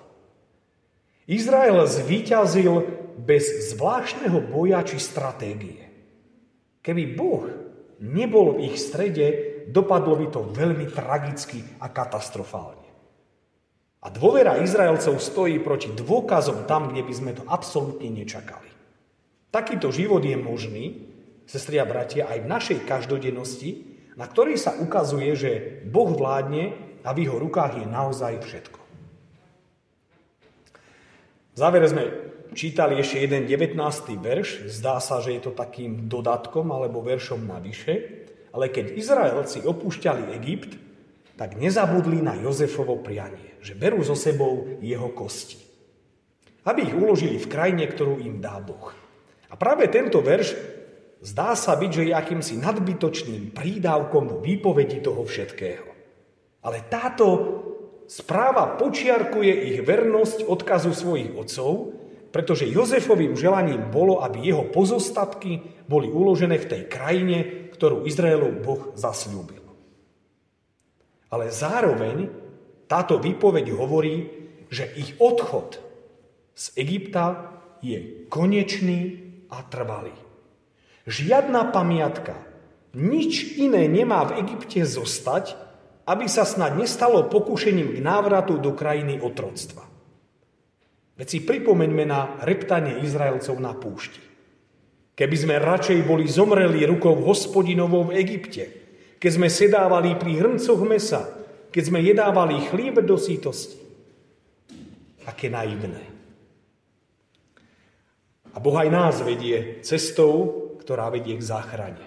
Izrael 1.29 1.79
zvíťazil 1.87 2.83
bez 3.15 3.71
zvláštneho 3.71 4.43
boja 4.43 4.83
či 4.83 4.99
stratégie. 4.99 5.87
Keby 6.83 7.03
Boh 7.15 7.47
nebol 8.03 8.59
v 8.59 8.71
ich 8.71 8.75
strede, 8.75 9.63
dopadlo 9.71 10.19
by 10.19 10.27
to 10.27 10.41
veľmi 10.51 10.91
tragicky 10.91 11.63
a 11.79 11.87
katastrofálne. 11.87 12.83
A 14.03 14.11
dôvera 14.11 14.59
Izraelcov 14.59 15.23
stojí 15.23 15.63
proti 15.63 15.87
dôkazom 15.95 16.67
tam, 16.67 16.91
kde 16.91 17.07
by 17.07 17.13
sme 17.15 17.31
to 17.31 17.43
absolútne 17.47 18.11
nečakali. 18.11 18.67
Takýto 19.47 19.95
život 19.95 20.19
je 20.19 20.35
možný, 20.35 21.07
sestri 21.47 21.79
a 21.79 21.87
bratia, 21.87 22.27
aj 22.27 22.43
v 22.43 22.51
našej 22.51 22.79
každodennosti, 22.83 23.92
na 24.13 24.25
ktorý 24.29 24.57
sa 24.57 24.77
ukazuje, 24.77 25.33
že 25.33 25.51
Boh 25.89 26.13
vládne 26.13 26.77
a 27.03 27.11
v 27.11 27.27
jeho 27.27 27.37
rukách 27.41 27.81
je 27.81 27.85
naozaj 27.89 28.33
všetko. 28.45 28.79
V 31.53 31.57
závere 31.57 31.85
sme 31.85 32.03
čítali 32.57 32.97
ešte 32.97 33.21
jeden 33.21 33.45
19. 33.45 33.77
verš, 34.17 34.69
zdá 34.69 34.97
sa, 34.97 35.21
že 35.21 35.37
je 35.37 35.41
to 35.49 35.51
takým 35.53 36.09
dodatkom 36.09 36.69
alebo 36.73 37.05
veršom 37.05 37.45
navyše, 37.45 38.25
ale 38.53 38.69
keď 38.69 38.97
Izraelci 38.97 39.65
opúšťali 39.65 40.33
Egypt, 40.37 40.77
tak 41.33 41.57
nezabudli 41.57 42.21
na 42.21 42.37
Jozefovo 42.37 43.01
prianie, 43.01 43.57
že 43.61 43.73
berú 43.73 44.05
so 44.05 44.13
sebou 44.13 44.77
jeho 44.81 45.09
kosti. 45.13 45.57
Aby 46.63 46.89
ich 46.89 46.95
uložili 46.95 47.41
v 47.41 47.49
krajine, 47.49 47.89
ktorú 47.89 48.21
im 48.21 48.37
dá 48.37 48.61
Boh. 48.61 48.93
A 49.49 49.57
práve 49.57 49.89
tento 49.89 50.21
verš 50.21 50.53
zdá 51.23 51.55
sa 51.55 51.79
byť, 51.79 51.91
že 51.91 52.03
je 52.11 52.13
akýmsi 52.13 52.53
nadbytočným 52.59 53.55
prídavkom 53.55 54.23
vo 54.27 54.37
výpovedi 54.43 54.99
toho 54.99 55.23
všetkého. 55.23 55.87
Ale 56.63 56.83
táto 56.91 57.25
správa 58.05 58.75
počiarkuje 58.75 59.73
ich 59.73 59.79
vernosť 59.81 60.45
odkazu 60.47 60.91
svojich 60.91 61.31
otcov, 61.33 61.95
pretože 62.35 62.67
Jozefovým 62.67 63.37
želaním 63.39 63.87
bolo, 63.93 64.19
aby 64.19 64.43
jeho 64.43 64.67
pozostatky 64.67 65.85
boli 65.87 66.11
uložené 66.11 66.59
v 66.59 66.69
tej 66.69 66.81
krajine, 66.91 67.69
ktorú 67.71 68.03
Izraelov 68.03 68.53
Boh 68.59 68.83
zasľúbil. 68.97 69.63
Ale 71.33 71.49
zároveň 71.49 72.29
táto 72.85 73.17
výpoveď 73.17 73.73
hovorí, 73.73 74.29
že 74.69 74.89
ich 74.97 75.17
odchod 75.17 75.77
z 76.53 76.65
Egypta 76.77 77.53
je 77.81 78.25
konečný 78.29 78.99
a 79.49 79.65
trvalý. 79.65 80.13
Žiadna 81.03 81.75
pamiatka, 81.75 82.39
nič 82.95 83.59
iné 83.59 83.89
nemá 83.91 84.23
v 84.29 84.45
Egypte 84.45 84.85
zostať, 84.87 85.59
aby 86.07 86.27
sa 86.27 86.47
snad 86.47 86.79
nestalo 86.79 87.27
pokušením 87.27 87.95
k 87.95 87.99
návratu 87.99 88.59
do 88.59 88.71
krajiny 88.71 89.19
otroctva. 89.19 89.83
Veď 91.19 91.27
si 91.29 91.39
pripomeňme 91.45 92.03
na 92.07 92.39
reptanie 92.41 93.03
Izraelcov 93.03 93.55
na 93.59 93.75
púšti. 93.75 94.19
Keby 95.13 95.35
sme 95.37 95.61
radšej 95.61 96.09
boli 96.09 96.25
zomreli 96.25 96.89
rukou 96.89 97.13
hospodinovou 97.21 98.09
v 98.09 98.17
Egypte, 98.17 98.63
keď 99.21 99.31
sme 99.31 99.47
sedávali 99.47 100.17
pri 100.17 100.41
hrncoch 100.41 100.81
mesa, 100.83 101.29
keď 101.69 101.83
sme 101.85 101.99
jedávali 102.01 102.65
chlieb 102.67 102.97
do 103.05 103.15
sítosti. 103.15 103.77
Aké 105.23 105.47
naivné. 105.47 106.01
A 108.53 108.57
Boh 108.61 108.75
aj 108.77 108.89
nás 108.89 109.15
vedie 109.25 109.81
cestou, 109.81 110.62
ktorá 110.83 111.07
vedie 111.07 111.39
k 111.39 111.47
záchrane. 111.47 112.03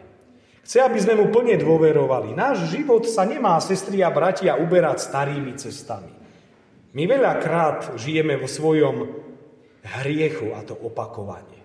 Chce, 0.61 0.83
aby 0.83 0.99
sme 1.01 1.17
mu 1.17 1.33
plne 1.33 1.57
dôverovali. 1.57 2.37
Náš 2.37 2.69
život 2.75 3.07
sa 3.09 3.25
nemá, 3.25 3.57
sestri 3.63 4.03
a 4.05 4.11
bratia, 4.11 4.59
uberať 4.61 4.99
starými 4.99 5.57
cestami. 5.57 6.13
My 6.93 7.09
veľakrát 7.09 7.97
žijeme 7.97 8.37
vo 8.37 8.51
svojom 8.51 9.09
hriechu 10.03 10.53
a 10.53 10.67
to 10.67 10.75
opakovanie. 10.75 11.63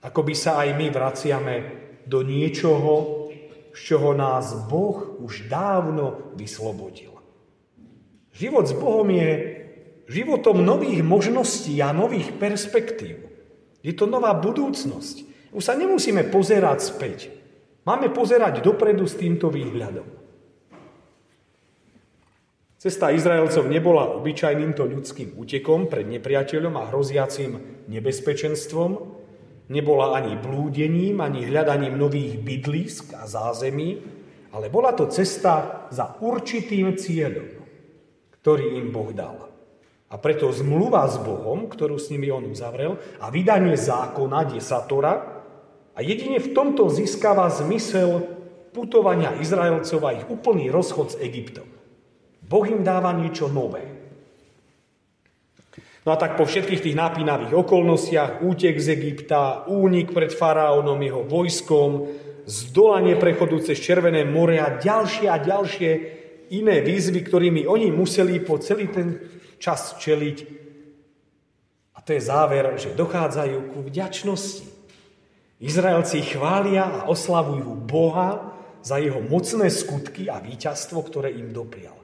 Ako 0.00 0.24
by 0.24 0.34
sa 0.34 0.64
aj 0.64 0.78
my 0.78 0.86
vraciame 0.88 1.54
do 2.08 2.24
niečoho, 2.24 3.28
z 3.76 3.80
čoho 3.94 4.16
nás 4.16 4.56
Boh 4.66 5.20
už 5.20 5.46
dávno 5.46 6.32
vyslobodil. 6.34 7.12
Život 8.32 8.64
s 8.64 8.74
Bohom 8.74 9.06
je 9.12 9.30
životom 10.08 10.64
nových 10.64 11.04
možností 11.04 11.76
a 11.84 11.92
nových 11.92 12.32
perspektív. 12.40 13.28
Je 13.84 13.92
to 13.92 14.08
nová 14.08 14.32
budúcnosť. 14.32 15.27
Už 15.52 15.62
sa 15.64 15.74
nemusíme 15.76 16.28
pozerať 16.28 16.78
späť. 16.84 17.18
Máme 17.88 18.12
pozerať 18.12 18.60
dopredu 18.60 19.08
s 19.08 19.16
týmto 19.16 19.48
výhľadom. 19.48 20.04
Cesta 22.78 23.10
Izraelcov 23.10 23.66
nebola 23.66 24.06
obyčajným 24.22 24.76
to 24.76 24.86
ľudským 24.86 25.34
útekom 25.34 25.90
pred 25.90 26.06
nepriateľom 26.06 26.78
a 26.78 26.86
hroziacim 26.92 27.84
nebezpečenstvom, 27.90 29.18
Nebola 29.68 30.16
ani 30.16 30.40
blúdením, 30.40 31.20
ani 31.20 31.44
hľadaním 31.44 32.00
nových 32.00 32.40
bydlisk 32.40 33.12
a 33.20 33.28
zázemí, 33.28 34.00
ale 34.48 34.72
bola 34.72 34.96
to 34.96 35.12
cesta 35.12 35.84
za 35.92 36.16
určitým 36.24 36.96
cieľom, 36.96 37.52
ktorý 38.40 38.80
im 38.80 38.88
Boh 38.88 39.12
dal. 39.12 39.44
A 40.08 40.16
preto 40.16 40.48
zmluva 40.48 41.04
s 41.04 41.20
Bohom, 41.20 41.68
ktorú 41.68 42.00
s 42.00 42.08
nimi 42.08 42.32
on 42.32 42.48
uzavrel, 42.48 42.96
a 43.20 43.28
vydanie 43.28 43.76
zákona, 43.76 44.56
desatora, 44.56 45.37
a 45.98 46.06
jedine 46.06 46.38
v 46.38 46.54
tomto 46.54 46.86
získava 46.86 47.50
zmysel 47.50 48.22
putovania 48.70 49.34
Izraelcov 49.42 49.98
a 50.06 50.14
ich 50.14 50.26
úplný 50.30 50.70
rozchod 50.70 51.18
s 51.18 51.18
Egyptom. 51.18 51.66
Boh 52.46 52.62
im 52.70 52.86
dáva 52.86 53.10
niečo 53.10 53.50
nové. 53.50 53.82
No 56.06 56.14
a 56.14 56.16
tak 56.16 56.38
po 56.38 56.46
všetkých 56.46 56.86
tých 56.86 56.96
napínavých 56.96 57.50
okolnostiach, 57.50 58.46
útek 58.46 58.78
z 58.78 58.94
Egypta, 58.94 59.66
únik 59.66 60.14
pred 60.14 60.30
faraónom, 60.30 61.02
jeho 61.02 61.26
vojskom, 61.26 62.06
zdolanie 62.46 63.18
prechodu 63.18 63.58
cez 63.60 63.82
Červené 63.82 64.22
more 64.22 64.56
a 64.56 64.78
ďalšie 64.78 65.26
a 65.26 65.36
ďalšie 65.36 65.90
iné 66.54 66.80
výzvy, 66.80 67.26
ktorými 67.26 67.66
oni 67.66 67.90
museli 67.90 68.38
po 68.40 68.56
celý 68.56 68.88
ten 68.88 69.18
čas 69.58 69.98
čeliť. 69.98 70.38
A 71.92 72.00
to 72.00 72.14
je 72.14 72.22
záver, 72.22 72.78
že 72.78 72.96
dochádzajú 72.96 73.74
ku 73.74 73.84
vďačnosti. 73.84 74.77
Izraelci 75.58 76.22
chvália 76.22 76.86
a 76.86 77.00
oslavujú 77.10 77.74
Boha 77.82 78.54
za 78.78 79.02
jeho 79.02 79.18
mocné 79.18 79.66
skutky 79.74 80.30
a 80.30 80.38
víťazstvo, 80.38 81.02
ktoré 81.02 81.34
im 81.34 81.50
doprial. 81.50 81.98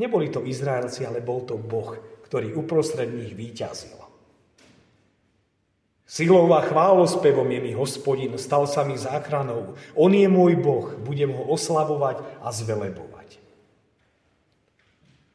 Neboli 0.00 0.32
to 0.34 0.42
Izraelci, 0.42 1.06
ale 1.06 1.22
bol 1.22 1.46
to 1.46 1.54
Boh, 1.54 1.94
ktorý 2.26 2.56
uprostred 2.58 3.12
nich 3.12 3.36
výťazil. 3.36 4.00
Silou 6.10 6.50
a 6.50 6.66
chválospevom 6.66 7.46
je 7.46 7.60
mi 7.62 7.70
hospodin, 7.70 8.34
stal 8.34 8.66
sa 8.66 8.82
mi 8.82 8.98
záchranou. 8.98 9.78
On 9.94 10.10
je 10.10 10.26
môj 10.26 10.58
Boh, 10.58 10.98
budem 11.06 11.30
ho 11.30 11.54
oslavovať 11.54 12.42
a 12.42 12.50
zvelebovať. 12.50 13.19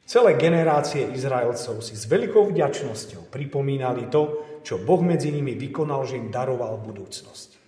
Celé 0.06 0.38
generácie 0.38 1.02
Izraelcov 1.18 1.82
si 1.82 1.98
s 1.98 2.06
veľkou 2.06 2.54
vďačnosťou 2.54 3.26
pripomínali 3.26 4.06
to, 4.06 4.46
čo 4.62 4.78
Boh 4.78 5.02
medzi 5.02 5.34
nimi 5.34 5.58
vykonal, 5.58 6.06
že 6.06 6.14
im 6.14 6.30
daroval 6.30 6.78
budúcnosť. 6.78 7.58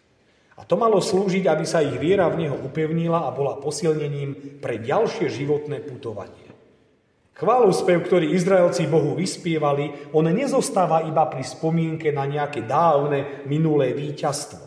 A 0.58 0.62
to 0.62 0.78
malo 0.78 1.02
slúžiť, 1.02 1.50
aby 1.50 1.66
sa 1.66 1.82
ich 1.82 1.98
viera 1.98 2.30
v 2.30 2.46
Neho 2.46 2.54
upevnila 2.54 3.26
a 3.26 3.34
bola 3.34 3.58
posilnením 3.58 4.62
pre 4.62 4.78
ďalšie 4.78 5.26
životné 5.26 5.82
putovanie. 5.82 6.46
Chválospev, 7.34 8.06
ktorý 8.06 8.30
Izraelci 8.30 8.86
Bohu 8.86 9.18
vyspievali, 9.18 10.14
on 10.14 10.30
nezostáva 10.30 11.06
iba 11.10 11.26
pri 11.26 11.42
spomienke 11.42 12.14
na 12.14 12.22
nejaké 12.22 12.62
dávne 12.62 13.46
minulé 13.50 13.94
víťazstvo. 13.98 14.62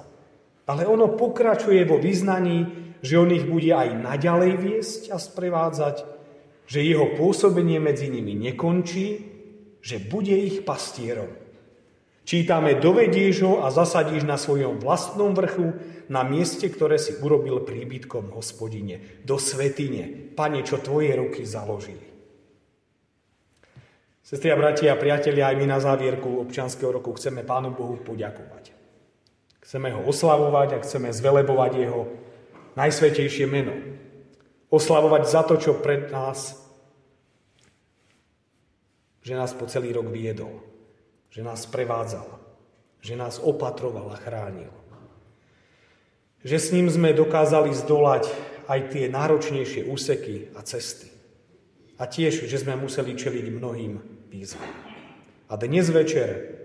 Ale 0.68 0.84
ono 0.88 1.16
pokračuje 1.16 1.88
vo 1.88 2.04
vyznaní, 2.04 2.68
že 3.00 3.16
on 3.16 3.32
ich 3.32 3.48
bude 3.48 3.72
aj 3.72 3.96
naďalej 3.96 4.51
viesť 4.60 5.01
a 5.12 5.20
sprevádzať, 5.20 6.11
že 6.72 6.88
jeho 6.88 7.20
pôsobenie 7.20 7.84
medzi 7.84 8.08
nimi 8.08 8.32
nekončí, 8.32 9.28
že 9.84 10.00
bude 10.00 10.32
ich 10.32 10.63
pastierom. 10.63 11.28
Čítame, 12.24 12.80
dovedieš 12.80 13.36
ho 13.44 13.54
a 13.68 13.74
zasadíš 13.75 14.24
na 14.24 14.40
svojom 14.40 14.80
vlastnom 14.80 15.36
vrchu, 15.36 15.75
na 16.08 16.24
mieste, 16.24 16.72
ktoré 16.72 16.96
si 16.96 17.20
urobil 17.20 17.68
príbytkom 17.68 18.32
hospodine, 18.32 19.20
do 19.28 19.36
svetine, 19.36 20.32
pane, 20.32 20.63
čo 20.63 20.80
tvoje 20.80 21.12
ruky 21.12 21.44
založili. 21.44 22.08
Sestri 24.24 24.48
a 24.48 24.56
bratia 24.56 24.96
a 24.96 25.01
priatelia, 25.01 25.51
aj 25.51 25.60
my 25.60 25.66
na 25.68 25.84
závierku 25.84 26.40
občianského 26.40 26.94
roku 26.96 27.12
chceme 27.20 27.44
Pánu 27.44 27.75
Bohu 27.75 28.00
poďakovať. 28.00 28.72
Chceme 29.60 29.92
ho 29.92 30.08
oslavovať 30.08 30.80
a 30.80 30.82
chceme 30.88 31.12
zvelebovať 31.12 31.72
jeho 31.75 32.08
najsvetejšie 32.80 33.44
meno. 33.44 33.75
Oslavovať 34.72 35.24
za 35.28 35.42
to, 35.44 35.60
čo 35.60 35.84
pred 35.84 36.08
nás, 36.16 36.61
že 39.22 39.38
nás 39.38 39.54
po 39.54 39.70
celý 39.70 39.94
rok 39.94 40.10
viedol, 40.10 40.62
že 41.30 41.46
nás 41.46 41.70
prevádzal, 41.70 42.28
že 43.01 43.13
nás 43.18 43.38
opatroval 43.42 44.13
a 44.13 44.18
chránil. 44.18 44.74
Že 46.42 46.58
s 46.58 46.68
ním 46.74 46.88
sme 46.90 47.13
dokázali 47.13 47.70
zdolať 47.74 48.30
aj 48.66 48.80
tie 48.94 49.06
náročnejšie 49.10 49.86
úseky 49.86 50.58
a 50.58 50.66
cesty. 50.66 51.10
A 52.01 52.10
tiež, 52.10 52.50
že 52.50 52.58
sme 52.58 52.74
museli 52.74 53.13
čeliť 53.13 53.46
mnohým 53.54 53.94
výzvam. 54.34 54.74
A 55.51 55.54
dnes 55.60 55.86
večer 55.94 56.58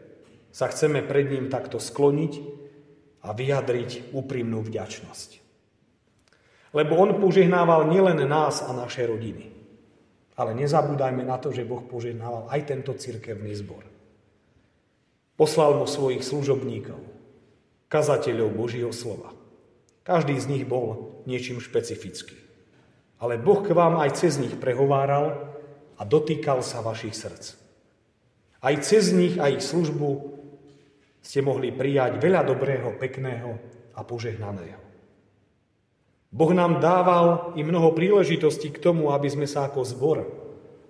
sa 0.49 0.73
chceme 0.73 1.05
pred 1.05 1.29
ním 1.29 1.53
takto 1.53 1.77
skloniť 1.77 2.33
a 3.21 3.37
vyjadriť 3.37 4.17
úprimnú 4.17 4.65
vďačnosť. 4.65 5.45
Lebo 6.73 6.97
on 6.97 7.21
požehnával 7.21 7.93
nielen 7.93 8.25
nás 8.25 8.65
a 8.65 8.73
naše 8.73 9.05
rodiny, 9.05 9.56
ale 10.37 10.53
nezabúdajme 10.53 11.25
na 11.25 11.41
to, 11.41 11.49
že 11.51 11.65
Boh 11.65 11.81
požehnával 11.81 12.53
aj 12.53 12.61
tento 12.69 12.93
cirkevný 12.93 13.57
zbor. 13.57 13.89
Poslal 15.37 15.81
mu 15.81 15.89
svojich 15.89 16.25
služobníkov, 16.25 17.01
kazateľov 17.89 18.53
Božího 18.53 18.93
slova. 18.93 19.33
Každý 20.05 20.37
z 20.39 20.47
nich 20.49 20.65
bol 20.69 21.21
niečím 21.25 21.59
špecifický. 21.59 22.37
Ale 23.17 23.41
Boh 23.41 23.65
k 23.65 23.73
vám 23.73 23.97
aj 23.97 24.23
cez 24.23 24.37
nich 24.37 24.53
prehováral 24.55 25.57
a 25.97 26.03
dotýkal 26.05 26.61
sa 26.61 26.85
vašich 26.85 27.17
srdc. 27.17 27.57
Aj 28.61 28.75
cez 28.85 29.13
nich 29.17 29.41
a 29.41 29.49
ich 29.49 29.65
službu 29.65 30.37
ste 31.25 31.43
mohli 31.43 31.75
prijať 31.75 32.23
veľa 32.23 32.45
dobrého, 32.45 32.95
pekného 33.01 33.57
a 33.97 34.01
požehnaného. 34.05 34.86
Boh 36.37 36.53
nám 36.53 36.85
dával 36.85 37.57
i 37.57 37.65
mnoho 37.65 37.97
príležitostí 37.97 38.69
k 38.69 38.83
tomu, 38.85 39.09
aby 39.09 39.25
sme 39.25 39.49
sa 39.49 39.73
ako 39.73 39.81
zbor, 39.89 40.19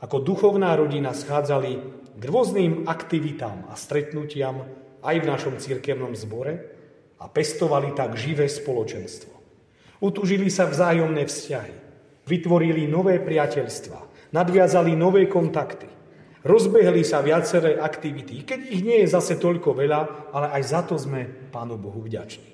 ako 0.02 0.18
duchovná 0.18 0.74
rodina 0.74 1.14
schádzali 1.14 1.72
k 2.18 2.22
rôznym 2.26 2.90
aktivitám 2.90 3.70
a 3.70 3.78
stretnutiam 3.78 4.66
aj 5.06 5.16
v 5.22 5.28
našom 5.30 5.54
cirkevnom 5.62 6.18
zbore 6.18 6.66
a 7.22 7.30
pestovali 7.30 7.94
tak 7.94 8.18
živé 8.18 8.50
spoločenstvo. 8.50 9.30
Utužili 10.02 10.50
sa 10.50 10.66
vzájomné 10.66 11.22
vzťahy, 11.22 11.74
vytvorili 12.26 12.90
nové 12.90 13.22
priateľstva, 13.22 14.34
nadviazali 14.34 14.98
nové 14.98 15.30
kontakty, 15.30 15.86
rozbehli 16.42 17.06
sa 17.06 17.22
viaceré 17.22 17.78
aktivity, 17.78 18.42
keď 18.42 18.60
ich 18.66 18.82
nie 18.82 18.98
je 19.06 19.14
zase 19.14 19.38
toľko 19.38 19.78
veľa, 19.78 20.00
ale 20.34 20.58
aj 20.58 20.62
za 20.66 20.82
to 20.82 20.98
sme 20.98 21.22
Pánu 21.54 21.78
Bohu 21.78 22.02
vďační. 22.02 22.50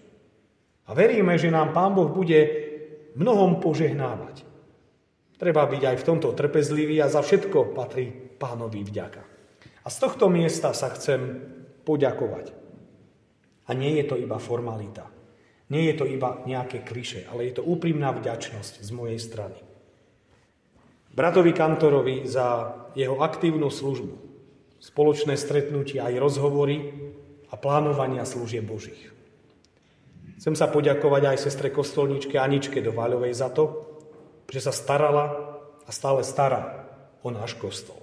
A 0.87 0.91
veríme, 0.93 1.41
že 1.41 1.49
nám 1.49 1.73
Pán 1.73 1.97
Boh 1.97 2.13
bude 2.13 2.72
mnohom 3.17 3.61
požehnávať. 3.61 4.45
Treba 5.37 5.67
byť 5.67 5.83
aj 5.83 5.97
v 5.99 6.07
tomto 6.07 6.31
trpezlivý 6.39 7.03
a 7.03 7.11
za 7.11 7.19
všetko 7.19 7.75
patrí 7.75 8.15
pánovi 8.15 8.87
vďaka. 8.87 9.23
A 9.83 9.89
z 9.91 9.97
tohto 9.99 10.31
miesta 10.31 10.71
sa 10.71 10.95
chcem 10.95 11.43
poďakovať. 11.83 12.55
A 13.67 13.75
nie 13.75 13.99
je 13.99 14.05
to 14.07 14.15
iba 14.15 14.39
formalita. 14.39 15.11
Nie 15.73 15.91
je 15.93 15.95
to 15.99 16.07
iba 16.07 16.45
nejaké 16.47 16.85
kliše, 16.87 17.27
ale 17.33 17.49
je 17.49 17.59
to 17.59 17.67
úprimná 17.67 18.13
vďačnosť 18.13 18.85
z 18.85 18.91
mojej 18.93 19.19
strany. 19.19 19.59
Bratovi 21.13 21.53
Kantorovi 21.53 22.25
za 22.25 22.73
jeho 22.97 23.21
aktívnu 23.21 23.69
službu, 23.69 24.17
spoločné 24.81 25.37
stretnutia 25.37 26.09
aj 26.09 26.21
rozhovory 26.21 26.77
a 27.53 27.55
plánovania 27.61 28.25
služieb 28.25 28.65
Božích. 28.65 29.12
Chcem 30.43 30.59
sa 30.59 30.67
poďakovať 30.67 31.23
aj 31.23 31.39
sestre 31.39 31.71
kostolníčke 31.71 32.35
Aničke 32.35 32.83
do 32.83 32.91
Váľovej 32.91 33.31
za 33.31 33.47
to, 33.55 33.95
že 34.51 34.59
sa 34.59 34.75
starala 34.75 35.31
a 35.87 35.91
stále 35.95 36.27
stará 36.27 36.83
o 37.23 37.31
náš 37.31 37.55
kostol. 37.55 38.03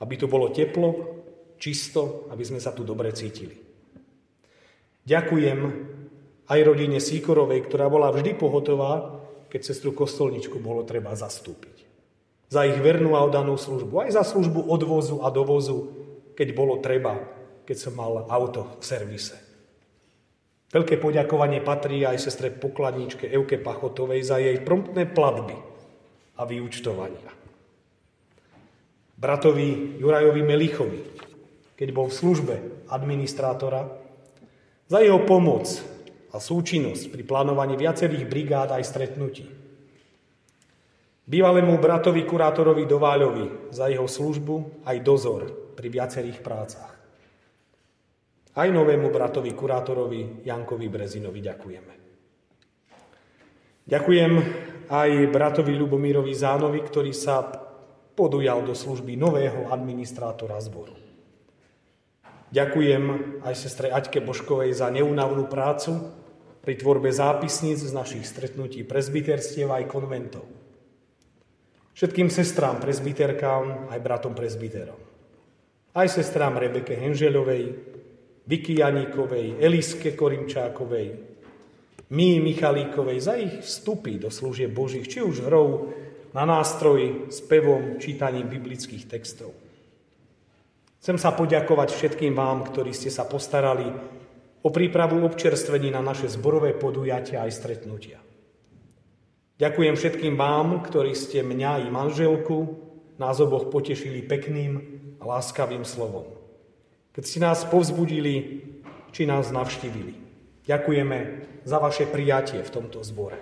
Aby 0.00 0.16
tu 0.16 0.24
bolo 0.24 0.48
teplo, 0.56 1.20
čisto, 1.60 2.24
aby 2.32 2.40
sme 2.48 2.64
sa 2.64 2.72
tu 2.72 2.80
dobre 2.80 3.12
cítili. 3.12 3.60
Ďakujem 5.04 5.60
aj 6.48 6.60
rodine 6.64 6.96
Síkorovej, 6.96 7.68
ktorá 7.68 7.92
bola 7.92 8.08
vždy 8.08 8.40
pohotová, 8.40 9.20
keď 9.52 9.60
sestru 9.60 9.92
kostolničku 9.92 10.56
bolo 10.64 10.88
treba 10.88 11.12
zastúpiť. 11.12 11.84
Za 12.48 12.64
ich 12.64 12.80
vernú 12.80 13.20
a 13.20 13.28
oddanú 13.28 13.60
službu, 13.60 14.08
aj 14.08 14.16
za 14.16 14.24
službu 14.24 14.64
odvozu 14.64 15.20
a 15.20 15.28
dovozu, 15.28 15.92
keď 16.32 16.56
bolo 16.56 16.80
treba, 16.80 17.20
keď 17.68 17.76
som 17.76 18.00
mal 18.00 18.24
auto 18.32 18.80
v 18.80 18.84
servise. 18.88 19.49
Veľké 20.70 21.02
poďakovanie 21.02 21.58
patrí 21.66 22.06
aj 22.06 22.30
sestre 22.30 22.54
pokladníčke 22.54 23.26
Euke 23.26 23.58
Pachotovej 23.58 24.22
za 24.22 24.38
jej 24.38 24.54
promptné 24.62 25.10
platby 25.10 25.58
a 26.38 26.46
vyučtovania. 26.46 27.30
Bratovi 29.18 29.98
Jurajovi 29.98 30.42
Melichovi, 30.46 31.00
keď 31.74 31.88
bol 31.90 32.06
v 32.06 32.18
službe 32.22 32.54
administrátora, 32.86 33.82
za 34.86 34.98
jeho 35.02 35.26
pomoc 35.26 35.66
a 36.30 36.38
súčinnosť 36.38 37.10
pri 37.10 37.22
plánovaní 37.26 37.74
viacerých 37.74 38.30
brigád 38.30 38.70
aj 38.70 38.86
stretnutí. 38.86 39.50
Bývalému 41.26 41.82
bratovi 41.82 42.22
kurátorovi 42.22 42.86
Dováľovi 42.86 43.74
za 43.74 43.90
jeho 43.90 44.06
službu 44.06 44.86
aj 44.86 44.96
dozor 45.02 45.50
pri 45.74 45.90
viacerých 45.90 46.42
prácach. 46.42 46.99
Aj 48.50 48.66
novému 48.66 49.14
bratovi, 49.14 49.54
kurátorovi 49.54 50.42
Jankovi 50.42 50.86
Brezinovi 50.90 51.38
ďakujeme. 51.38 51.94
Ďakujem 53.86 54.32
aj 54.90 55.10
bratovi 55.30 55.74
Lubomírovi 55.78 56.34
Zánovi, 56.34 56.82
ktorý 56.82 57.14
sa 57.14 57.46
podujal 58.18 58.66
do 58.66 58.74
služby 58.74 59.14
nového 59.14 59.70
administrátora 59.70 60.58
zboru. 60.58 60.98
Ďakujem 62.50 63.02
aj 63.46 63.54
sestre 63.54 63.94
Aťke 63.94 64.18
Boškovej 64.18 64.82
za 64.82 64.90
neunavnú 64.90 65.46
prácu 65.46 66.10
pri 66.60 66.74
tvorbe 66.74 67.14
zápisníc 67.14 67.86
z 67.86 67.94
našich 67.94 68.26
stretnutí 68.26 68.82
prezbiterstiev 68.82 69.70
aj 69.70 69.86
konventov. 69.86 70.44
Všetkým 71.94 72.26
sestrám 72.26 72.82
prezbiterkám 72.82 73.94
aj 73.94 73.98
bratom 74.02 74.34
prezbiterom. 74.34 74.98
Aj 75.94 76.06
sestrám 76.06 76.58
Rebeke 76.58 76.94
Henželovej, 76.94 77.89
Vicky 78.46 78.80
Janíkovej, 78.80 79.60
Eliske 79.60 80.16
Korimčákovej, 80.16 81.30
my 82.10 82.42
Michalíkovej 82.42 83.18
za 83.22 83.38
ich 83.38 83.62
vstupy 83.62 84.18
do 84.18 84.34
služieb 84.34 84.74
Božích, 84.74 85.06
či 85.06 85.22
už 85.22 85.46
hrou 85.46 85.94
na 86.34 86.42
nástroji, 86.42 87.30
spevom, 87.30 88.02
čítaním 88.02 88.50
biblických 88.50 89.06
textov. 89.06 89.54
Chcem 91.00 91.16
sa 91.16 91.30
poďakovať 91.32 91.94
všetkým 91.94 92.34
vám, 92.34 92.66
ktorí 92.66 92.90
ste 92.90 93.14
sa 93.14 93.24
postarali 93.24 93.86
o 94.60 94.68
prípravu 94.68 95.22
občerstvení 95.22 95.94
na 95.94 96.02
naše 96.02 96.28
zborové 96.28 96.74
podujatia 96.76 97.46
aj 97.46 97.52
stretnutia. 97.54 98.18
Ďakujem 99.56 99.94
všetkým 99.96 100.34
vám, 100.34 100.82
ktorí 100.82 101.14
ste 101.14 101.46
mňa 101.46 101.86
i 101.86 101.88
manželku 101.92 102.58
nás 103.22 103.38
oboch 103.38 103.70
potešili 103.70 104.24
pekným 104.24 104.72
a 105.20 105.24
láskavým 105.28 105.84
slovom 105.86 106.39
keď 107.20 107.28
ste 107.28 107.44
nás 107.44 107.68
povzbudili, 107.68 108.64
či 109.12 109.28
nás 109.28 109.52
navštívili. 109.52 110.16
Ďakujeme 110.64 111.18
za 111.68 111.76
vaše 111.76 112.08
prijatie 112.08 112.64
v 112.64 112.72
tomto 112.72 113.04
zbore. 113.04 113.36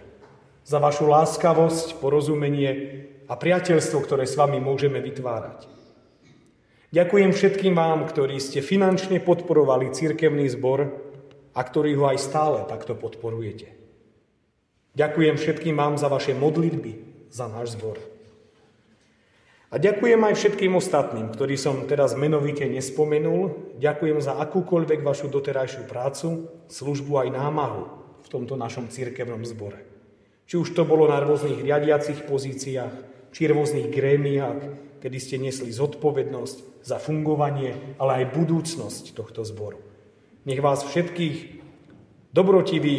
Za 0.67 0.83
vašu 0.83 1.07
láskavosť, 1.07 2.03
porozumenie 2.03 3.07
a 3.31 3.39
priateľstvo, 3.39 4.03
ktoré 4.03 4.27
s 4.27 4.35
vami 4.35 4.59
môžeme 4.59 4.99
vytvárať. 4.99 5.71
Ďakujem 6.91 7.31
všetkým 7.31 7.79
vám, 7.79 8.03
ktorí 8.11 8.43
ste 8.43 8.67
finančne 8.67 9.23
podporovali 9.23 9.95
cirkevný 9.95 10.51
zbor 10.51 10.99
a 11.55 11.61
ktorí 11.63 11.95
ho 11.95 12.11
aj 12.11 12.19
stále 12.19 12.67
takto 12.67 12.99
podporujete. 12.99 13.79
Ďakujem 14.99 15.39
všetkým 15.39 15.79
vám 15.79 15.95
za 16.03 16.11
vaše 16.11 16.35
modlitby 16.35 17.31
za 17.31 17.47
náš 17.47 17.79
zbor. 17.79 18.18
A 19.69 19.77
ďakujem 19.77 20.17
aj 20.25 20.35
všetkým 20.41 20.73
ostatným, 20.81 21.29
ktorí 21.29 21.61
som 21.61 21.85
teraz 21.85 22.17
menovite 22.17 22.65
nespomenul. 22.65 23.77
Ďakujem 23.77 24.19
za 24.25 24.41
akúkoľvek 24.41 25.05
vašu 25.05 25.29
doterajšiu 25.29 25.85
prácu, 25.85 26.49
službu 26.73 27.13
aj 27.21 27.29
námahu 27.37 27.83
v 28.25 28.29
tomto 28.33 28.57
našom 28.57 28.89
cirkevnom 28.89 29.45
zbore. 29.45 29.85
Či 30.49 30.57
už 30.57 30.73
to 30.73 30.89
bolo 30.89 31.05
na 31.05 31.21
rôznych 31.21 31.61
riadiacich 31.61 32.25
pozíciách, 32.25 32.95
či 33.29 33.45
rôznych 33.45 33.93
grémiách, 33.93 34.61
kedy 35.05 35.19
ste 35.21 35.37
nesli 35.37 35.69
zodpovednosť 35.69 36.81
za 36.81 36.97
fungovanie, 36.97 38.01
ale 38.01 38.25
aj 38.25 38.33
budúcnosť 38.41 39.13
tohto 39.13 39.45
zboru. 39.45 39.85
Nech 40.49 40.65
vás 40.65 40.81
všetkých 40.81 41.61
dobrotivý 42.33 42.99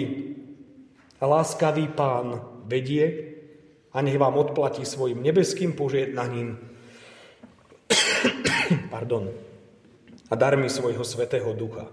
a 1.18 1.26
láskavý 1.26 1.90
pán 1.90 2.46
vedie 2.70 3.29
a 3.94 3.98
nech 4.02 4.18
vám 4.18 4.38
odplatí 4.38 4.86
svojim 4.86 5.24
nebeským 5.24 5.74
požiednaním 5.74 6.58
pardon, 8.94 9.34
a 10.30 10.34
darmi 10.38 10.70
svojho 10.70 11.02
svetého 11.02 11.54
ducha. 11.58 11.90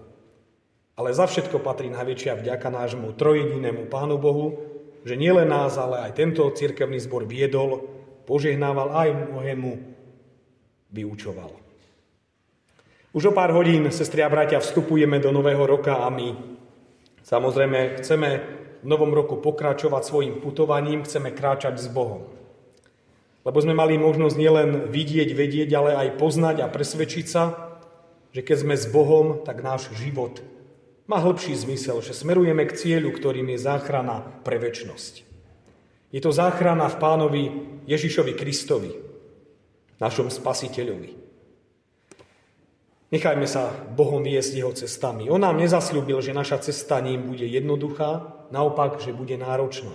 Ale 0.97 1.13
za 1.13 1.29
všetko 1.29 1.61
patrí 1.61 1.93
najväčšia 1.93 2.41
vďaka 2.41 2.69
nášmu 2.73 3.13
trojedinému 3.13 3.85
Pánu 3.89 4.17
Bohu, 4.17 4.57
že 5.05 5.13
nielen 5.13 5.49
nás, 5.49 5.77
ale 5.77 6.01
aj 6.09 6.17
tento 6.17 6.49
cirkevný 6.49 6.97
zbor 6.97 7.29
viedol, 7.29 7.85
požehnával 8.25 8.93
aj 8.93 9.09
mnohému 9.29 9.71
vyučoval. 10.89 11.53
Už 13.13 13.29
o 13.29 13.33
pár 13.33 13.53
hodín, 13.53 13.89
sestri 13.93 14.25
a 14.25 14.29
bratia, 14.29 14.61
vstupujeme 14.61 15.21
do 15.21 15.31
nového 15.31 15.63
roka 15.65 16.01
a 16.01 16.09
my 16.09 16.33
samozrejme 17.23 18.01
chceme 18.01 18.29
novom 18.87 19.11
roku 19.11 19.35
pokračovať 19.35 20.03
svojim 20.07 20.35
putovaním, 20.39 21.03
chceme 21.03 21.35
kráčať 21.35 21.77
s 21.77 21.91
Bohom. 21.91 22.23
Lebo 23.43 23.57
sme 23.59 23.75
mali 23.75 23.99
možnosť 23.99 24.35
nielen 24.35 24.69
vidieť, 24.91 25.29
vedieť, 25.35 25.69
ale 25.75 25.95
aj 25.95 26.19
poznať 26.19 26.63
a 26.63 26.71
presvedčiť 26.71 27.25
sa, 27.27 27.43
že 28.31 28.43
keď 28.43 28.57
sme 28.63 28.75
s 28.75 28.87
Bohom, 28.87 29.43
tak 29.43 29.59
náš 29.63 29.91
život 29.95 30.39
má 31.07 31.23
hĺbší 31.23 31.55
zmysel, 31.55 32.03
že 32.03 32.11
smerujeme 32.11 32.67
k 32.67 32.75
cieľu, 32.75 33.15
ktorým 33.15 33.47
je 33.55 33.63
záchrana 33.63 34.27
pre 34.43 34.59
väčnosť. 34.59 35.23
Je 36.11 36.19
to 36.19 36.35
záchrana 36.35 36.91
v 36.91 36.99
pánovi 36.99 37.43
Ježišovi 37.87 38.35
Kristovi, 38.35 38.91
našom 40.03 40.27
spasiteľovi. 40.27 41.15
Nechajme 43.07 43.47
sa 43.47 43.71
Bohom 43.71 44.19
viesť 44.19 44.51
jeho 44.59 44.75
cestami. 44.75 45.31
On 45.31 45.39
nám 45.39 45.55
nezasľúbil, 45.55 46.19
že 46.19 46.35
naša 46.35 46.59
cesta 46.59 46.99
ním 46.99 47.23
bude 47.23 47.47
jednoduchá, 47.47 48.36
naopak, 48.51 48.99
že 49.01 49.15
bude 49.15 49.35
náročná. 49.37 49.93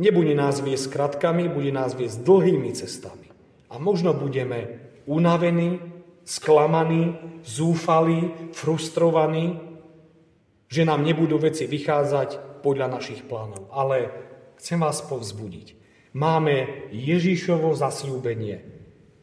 Nebude 0.00 0.34
nás 0.34 0.58
viesť 0.58 0.90
kratkami, 0.90 1.52
bude 1.52 1.70
nás 1.70 1.94
viesť 1.94 2.24
dlhými 2.24 2.70
cestami. 2.74 3.28
A 3.70 3.78
možno 3.78 4.16
budeme 4.16 4.90
unavení, 5.06 5.80
sklamaní, 6.24 7.18
zúfalí, 7.44 8.52
frustrovaní, 8.52 9.60
že 10.72 10.88
nám 10.88 11.04
nebudú 11.04 11.36
veci 11.36 11.68
vychádzať 11.68 12.62
podľa 12.64 12.88
našich 12.88 13.26
plánov. 13.28 13.68
Ale 13.74 14.08
chcem 14.56 14.80
vás 14.80 15.04
povzbudiť. 15.04 15.76
Máme 16.16 16.88
Ježíšovo 16.92 17.72
zasľúbenie. 17.76 18.56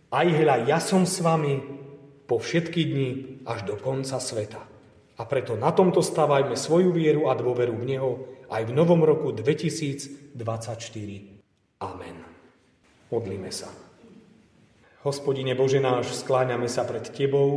Aj 0.10 0.26
hľa, 0.26 0.66
ja 0.66 0.82
som 0.82 1.06
s 1.06 1.22
vami 1.22 1.62
po 2.26 2.42
všetky 2.42 2.82
dni 2.86 3.10
až 3.46 3.66
do 3.66 3.76
konca 3.78 4.18
sveta. 4.18 4.62
A 5.20 5.28
preto 5.28 5.60
na 5.60 5.76
tomto 5.76 6.00
stávajme 6.00 6.56
svoju 6.56 6.96
vieru 6.96 7.28
a 7.28 7.36
dôveru 7.36 7.76
v 7.76 7.84
Neho 7.84 8.12
aj 8.48 8.64
v 8.64 8.72
novom 8.72 9.04
roku 9.04 9.36
2024. 9.36 10.40
Amen. 11.84 12.18
Modlíme 13.12 13.52
sa. 13.52 13.68
Hospodine 15.04 15.60
Bože 15.60 15.84
náš, 15.84 16.24
skláňame 16.24 16.72
sa 16.72 16.88
pred 16.88 17.04
Tebou 17.04 17.52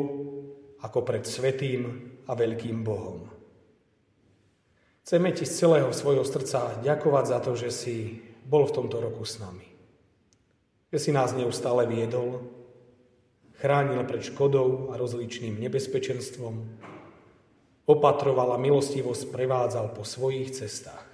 ako 0.83 1.07
pred 1.07 1.23
svetým 1.23 2.11
a 2.27 2.35
veľkým 2.35 2.83
Bohom. 2.83 3.31
Chceme 5.07 5.31
Ti 5.31 5.47
z 5.47 5.55
celého 5.63 5.91
svojho 5.95 6.27
srdca 6.27 6.83
ďakovať 6.83 7.25
za 7.31 7.39
to, 7.43 7.53
že 7.55 7.71
si 7.71 7.97
bol 8.43 8.67
v 8.67 8.75
tomto 8.75 8.99
roku 8.99 9.23
s 9.23 9.39
nami. 9.39 9.67
Že 10.91 10.99
si 10.99 11.11
nás 11.15 11.31
neustále 11.35 11.87
viedol, 11.87 12.43
chránil 13.63 14.03
pred 14.03 14.23
škodou 14.27 14.91
a 14.91 14.99
rozličným 14.99 15.63
nebezpečenstvom, 15.63 16.55
opatroval 17.87 18.55
a 18.55 18.59
milostivo 18.63 19.15
sprevádzal 19.15 19.95
po 19.95 20.07
svojich 20.07 20.55
cestách. 20.55 21.07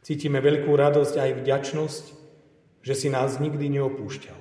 Cítime 0.00 0.40
veľkú 0.40 0.72
radosť 0.72 1.14
aj 1.20 1.30
vďačnosť, 1.44 2.04
že 2.80 2.94
si 2.96 3.08
nás 3.12 3.36
nikdy 3.36 3.68
neopúšťal. 3.76 4.40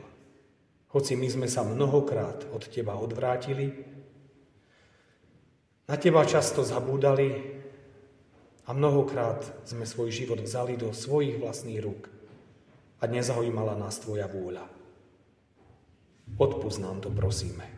Hoci 0.96 1.20
my 1.20 1.28
sme 1.28 1.48
sa 1.52 1.68
mnohokrát 1.68 2.48
od 2.56 2.64
Teba 2.72 2.96
odvrátili, 2.96 3.76
na 5.88 5.96
Teba 5.96 6.28
často 6.28 6.68
zabúdali 6.68 7.60
a 8.68 8.76
mnohokrát 8.76 9.44
sme 9.64 9.88
svoj 9.88 10.12
život 10.12 10.44
vzali 10.44 10.76
do 10.76 10.92
svojich 10.92 11.40
vlastných 11.40 11.80
rúk 11.80 12.12
a 13.00 13.08
nezaujímala 13.08 13.80
nás 13.80 14.00
Tvoja 14.04 14.28
vôľa. 14.28 14.68
Odpust 16.36 16.84
nám 16.84 17.00
to, 17.00 17.08
prosíme. 17.08 17.77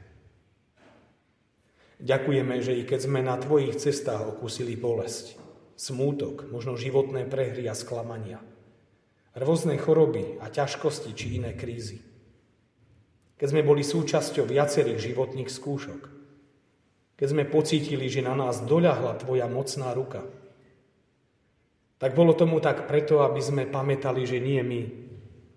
Ďakujeme, 1.99 2.63
že 2.63 2.79
i 2.79 2.88
keď 2.88 2.99
sme 3.12 3.19
na 3.19 3.35
Tvojich 3.35 3.75
cestách 3.75 4.23
okusili 4.23 4.79
bolesť, 4.79 5.35
smútok, 5.75 6.47
možno 6.47 6.79
životné 6.79 7.27
prehry 7.27 7.67
a 7.67 7.75
sklamania, 7.75 8.39
rôzne 9.35 9.75
choroby 9.75 10.39
a 10.39 10.47
ťažkosti 10.47 11.12
či 11.12 11.35
iné 11.35 11.51
krízy, 11.59 11.99
keď 13.35 13.47
sme 13.51 13.67
boli 13.67 13.83
súčasťou 13.83 14.47
viacerých 14.47 15.12
životných 15.12 15.51
skúšok, 15.51 16.01
keď 17.19 17.27
sme 17.27 17.43
pocítili, 17.43 18.07
že 18.07 18.23
na 18.23 18.31
nás 18.31 18.63
doľahla 18.63 19.19
Tvoja 19.19 19.51
mocná 19.51 19.91
ruka, 19.91 20.23
tak 21.99 22.15
bolo 22.15 22.31
tomu 22.31 22.63
tak 22.63 22.88
preto, 22.88 23.27
aby 23.27 23.43
sme 23.43 23.67
pamätali, 23.67 24.23
že 24.23 24.39
nie 24.39 24.63
my, 24.63 24.81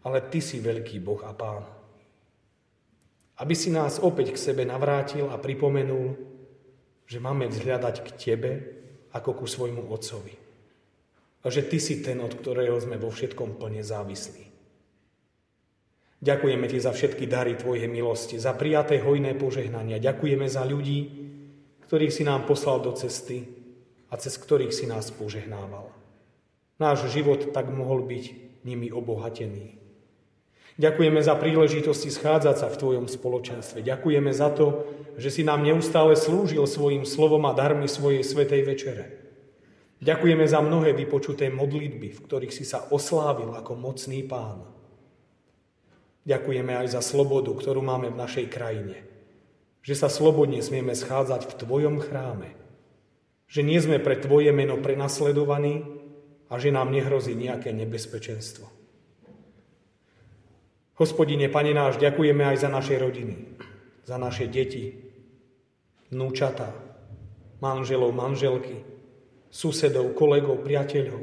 ale 0.03 0.27
Ty 0.27 0.43
si 0.43 0.59
veľký 0.59 0.99
Boh 0.99 1.23
a 1.23 1.31
Pán. 1.31 1.63
Aby 3.39 3.55
si 3.55 3.71
nás 3.71 4.03
opäť 4.03 4.35
k 4.35 4.43
sebe 4.43 4.67
navrátil 4.67 5.31
a 5.31 5.39
pripomenul, 5.39 6.32
že 7.07 7.19
máme 7.21 7.51
vzhľadať 7.51 7.97
k 8.03 8.09
Tebe 8.17 8.53
ako 9.13 9.45
ku 9.45 9.47
svojmu 9.51 9.91
Otcovi. 9.91 10.35
A 11.43 11.51
že 11.51 11.67
Ty 11.67 11.79
si 11.83 12.01
ten, 12.01 12.23
od 12.23 12.33
ktorého 12.39 12.79
sme 12.79 12.97
vo 12.97 13.11
všetkom 13.11 13.59
plne 13.59 13.83
závislí. 13.83 14.47
Ďakujeme 16.23 16.67
Ti 16.71 16.79
za 16.79 16.95
všetky 16.95 17.27
dary 17.27 17.59
Tvojej 17.59 17.91
milosti, 17.91 18.39
za 18.39 18.55
prijaté 18.55 19.03
hojné 19.03 19.35
požehnania. 19.35 19.99
Ďakujeme 19.99 20.47
za 20.47 20.63
ľudí, 20.63 21.01
ktorých 21.91 22.15
si 22.15 22.23
nám 22.23 22.47
poslal 22.47 22.79
do 22.79 22.95
cesty 22.95 23.43
a 24.07 24.15
cez 24.17 24.39
ktorých 24.39 24.71
si 24.71 24.87
nás 24.87 25.11
požehnával. 25.11 25.91
Náš 26.79 27.11
život 27.11 27.51
tak 27.51 27.69
mohol 27.75 28.07
byť 28.07 28.25
nimi 28.63 28.95
obohatený. 28.95 29.82
Ďakujeme 30.83 31.23
za 31.23 31.39
príležitosti 31.39 32.11
schádzať 32.11 32.57
sa 32.59 32.67
v 32.67 32.81
Tvojom 32.83 33.07
spoločenstve. 33.07 33.87
Ďakujeme 33.87 34.35
za 34.35 34.51
to, 34.51 34.83
že 35.15 35.31
si 35.31 35.47
nám 35.47 35.63
neustále 35.63 36.19
slúžil 36.19 36.67
svojim 36.67 37.07
slovom 37.07 37.47
a 37.47 37.55
darmi 37.55 37.87
svojej 37.87 38.27
svetej 38.27 38.67
večere. 38.67 39.05
Ďakujeme 40.03 40.43
za 40.43 40.59
mnohé 40.59 40.91
vypočuté 40.99 41.55
modlitby, 41.55 42.19
v 42.19 42.23
ktorých 42.27 42.51
si 42.51 42.67
sa 42.67 42.83
oslávil 42.91 43.55
ako 43.55 43.79
mocný 43.79 44.27
pán. 44.27 44.67
Ďakujeme 46.27 46.75
aj 46.75 46.99
za 46.99 47.03
slobodu, 47.07 47.55
ktorú 47.55 47.79
máme 47.79 48.11
v 48.11 48.19
našej 48.19 48.51
krajine. 48.51 49.07
Že 49.87 49.95
sa 49.95 50.11
slobodne 50.11 50.59
smieme 50.67 50.99
schádzať 50.99 51.47
v 51.47 51.57
Tvojom 51.63 52.03
chráme. 52.03 52.59
Že 53.47 53.61
nie 53.63 53.79
sme 53.79 54.03
pre 54.03 54.19
Tvoje 54.19 54.51
meno 54.51 54.83
prenasledovaní 54.83 55.87
a 56.51 56.59
že 56.59 56.75
nám 56.75 56.91
nehrozí 56.91 57.39
nejaké 57.39 57.71
nebezpečenstvo. 57.71 58.82
Hospodine, 61.03 61.51
Pane 61.51 61.75
náš, 61.75 61.99
ďakujeme 61.99 62.47
aj 62.47 62.63
za 62.63 62.71
naše 62.71 62.95
rodiny, 62.95 63.59
za 64.07 64.23
naše 64.23 64.47
deti, 64.47 64.95
vnúčata, 66.15 66.71
manželov, 67.59 68.15
manželky, 68.15 68.87
susedov, 69.51 70.15
kolegov, 70.15 70.63
priateľov, 70.63 71.23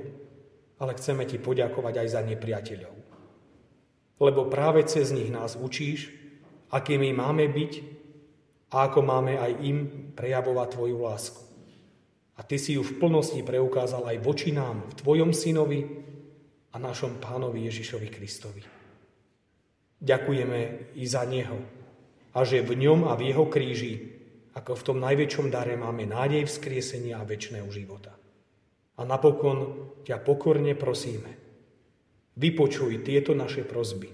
ale 0.83 0.91
chceme 0.99 1.23
Ti 1.23 1.39
poďakovať 1.39 1.95
aj 1.95 2.07
za 2.11 2.21
nepriateľov. 2.27 2.95
Lebo 4.19 4.51
práve 4.51 4.83
cez 4.83 5.15
nich 5.15 5.31
nás 5.31 5.55
učíš, 5.55 6.11
akými 6.75 7.15
máme 7.15 7.47
byť 7.47 7.73
a 8.75 8.91
ako 8.91 8.99
máme 8.99 9.39
aj 9.39 9.63
im 9.63 10.11
prejavovať 10.11 10.67
Tvoju 10.75 10.97
lásku. 10.99 11.41
A 12.35 12.43
Ty 12.43 12.59
si 12.59 12.75
ju 12.75 12.83
v 12.83 12.99
plnosti 12.99 13.39
preukázal 13.47 14.03
aj 14.11 14.27
voči 14.27 14.51
nám, 14.51 14.91
v 14.91 14.93
Tvojom 14.99 15.31
synovi 15.31 15.87
a 16.75 16.75
našom 16.75 17.23
pánovi 17.23 17.63
Ježišovi 17.71 18.11
Kristovi. 18.11 18.78
Ďakujeme 19.99 20.59
i 20.95 21.03
za 21.03 21.27
Neho 21.27 21.59
a 22.31 22.47
že 22.47 22.63
v 22.63 22.87
ňom 22.87 23.11
a 23.11 23.19
v 23.19 23.35
Jeho 23.35 23.45
kríži, 23.51 23.93
ako 24.55 24.79
v 24.79 24.85
tom 24.87 24.97
najväčšom 25.03 25.51
dare, 25.51 25.75
máme 25.75 26.07
nádej 26.07 26.47
vzkriesenia 26.47 27.19
a 27.19 27.27
väčšného 27.27 27.67
života. 27.67 28.15
A 28.99 29.03
napokon 29.03 29.91
ťa 30.07 30.23
pokorne 30.23 30.71
prosíme, 30.75 31.35
vypočuj 32.39 33.03
tieto 33.03 33.35
naše 33.35 33.67
prozby. 33.67 34.11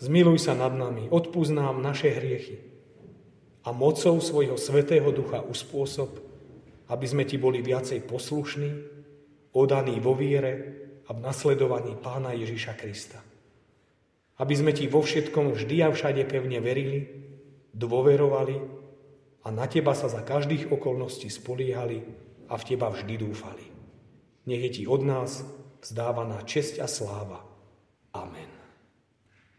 Zmiluj 0.00 0.48
sa 0.48 0.56
nad 0.56 0.72
nami, 0.72 1.08
odpúsť 1.08 1.52
nám 1.52 1.80
naše 1.84 2.12
hriechy 2.12 2.60
a 3.64 3.72
mocou 3.72 4.16
svojho 4.20 4.56
svetého 4.56 5.12
ducha 5.12 5.44
uspôsob, 5.44 6.20
aby 6.88 7.06
sme 7.08 7.24
ti 7.28 7.36
boli 7.36 7.60
viacej 7.60 8.04
poslušní, 8.08 8.70
odaní 9.52 9.96
vo 10.00 10.12
viere 10.16 10.52
a 11.08 11.12
v 11.12 11.20
nasledovaní 11.20 11.96
Pána 12.00 12.32
Ježiša 12.32 12.76
Krista 12.80 13.29
aby 14.40 14.54
sme 14.56 14.72
ti 14.72 14.88
vo 14.88 15.04
všetkom 15.04 15.52
vždy 15.52 15.84
a 15.84 15.92
všade 15.92 16.24
pevne 16.24 16.64
verili, 16.64 17.04
dôverovali 17.76 18.56
a 19.44 19.48
na 19.52 19.68
teba 19.68 19.92
sa 19.92 20.08
za 20.08 20.24
každých 20.24 20.72
okolností 20.72 21.28
spoliehali 21.28 22.00
a 22.48 22.56
v 22.56 22.66
teba 22.66 22.88
vždy 22.88 23.14
dúfali. 23.20 23.66
Nech 24.48 24.62
je 24.64 24.70
ti 24.80 24.82
od 24.88 25.04
nás 25.04 25.44
vzdávaná 25.84 26.40
česť 26.48 26.80
a 26.80 26.88
sláva. 26.88 27.44
Amen. 28.16 28.59